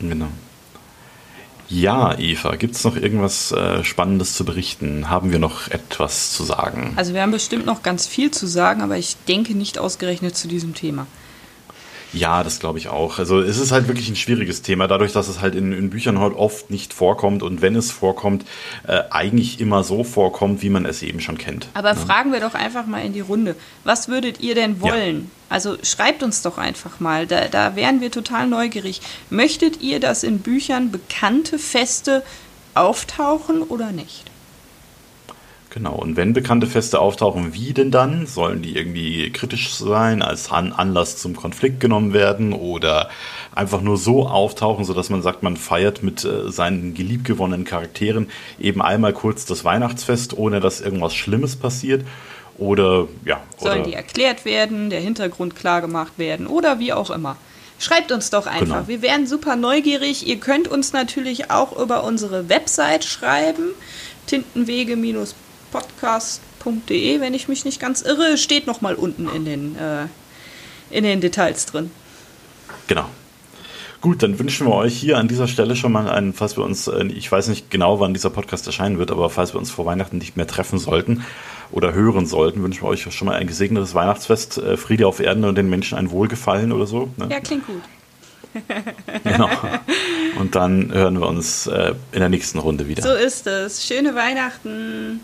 [0.00, 0.28] Genau.
[1.72, 5.08] Ja, Eva, gibt es noch irgendwas äh, Spannendes zu berichten?
[5.08, 6.92] Haben wir noch etwas zu sagen?
[6.96, 10.48] Also wir haben bestimmt noch ganz viel zu sagen, aber ich denke nicht ausgerechnet zu
[10.48, 11.06] diesem Thema.
[12.12, 13.18] Ja, das glaube ich auch.
[13.18, 16.20] Also es ist halt wirklich ein schwieriges Thema, dadurch, dass es halt in, in Büchern
[16.20, 18.44] halt oft nicht vorkommt und wenn es vorkommt,
[18.86, 21.68] äh, eigentlich immer so vorkommt, wie man es eben schon kennt.
[21.72, 21.94] Aber ja.
[21.94, 23.56] fragen wir doch einfach mal in die Runde.
[23.84, 25.16] Was würdet ihr denn wollen?
[25.20, 25.41] Ja.
[25.52, 29.02] Also schreibt uns doch einfach mal, da, da wären wir total neugierig.
[29.28, 32.22] Möchtet ihr, dass in Büchern bekannte Feste
[32.72, 34.30] auftauchen oder nicht?
[35.68, 38.26] Genau, und wenn bekannte Feste auftauchen, wie denn dann?
[38.26, 43.10] Sollen die irgendwie kritisch sein, als Anlass zum Konflikt genommen werden oder
[43.54, 48.28] einfach nur so auftauchen, sodass man sagt, man feiert mit äh, seinen geliebgewonnenen Charakteren
[48.58, 52.06] eben einmal kurz das Weihnachtsfest, ohne dass irgendwas Schlimmes passiert?
[52.58, 53.40] Oder ja.
[53.58, 57.36] Sollen oder die erklärt werden, der Hintergrund klar gemacht werden oder wie auch immer?
[57.78, 58.60] Schreibt uns doch einfach.
[58.60, 58.88] Genau.
[58.88, 60.26] Wir wären super neugierig.
[60.26, 63.70] Ihr könnt uns natürlich auch über unsere Website schreiben.
[64.28, 64.96] Tintenwege-
[65.72, 70.06] podcast.de, wenn ich mich nicht ganz irre, steht noch mal unten in den, äh,
[70.90, 71.90] in den Details drin.
[72.86, 73.06] Genau.
[74.02, 76.88] Gut, dann wünschen wir euch hier an dieser Stelle schon mal einen, falls wir uns,
[76.88, 79.86] äh, ich weiß nicht genau, wann dieser Podcast erscheinen wird, aber falls wir uns vor
[79.86, 81.24] Weihnachten nicht mehr treffen sollten
[81.72, 85.44] oder hören sollten, wünschen wir euch schon mal ein gesegnetes Weihnachtsfest, äh, Friede auf Erden
[85.44, 87.08] und den Menschen ein Wohlgefallen oder so.
[87.16, 87.28] Ne?
[87.30, 87.82] Ja, klingt gut.
[89.24, 89.48] genau.
[90.38, 93.02] Und dann hören wir uns äh, in der nächsten Runde wieder.
[93.02, 93.86] So ist es.
[93.86, 95.20] Schöne Weihnachten.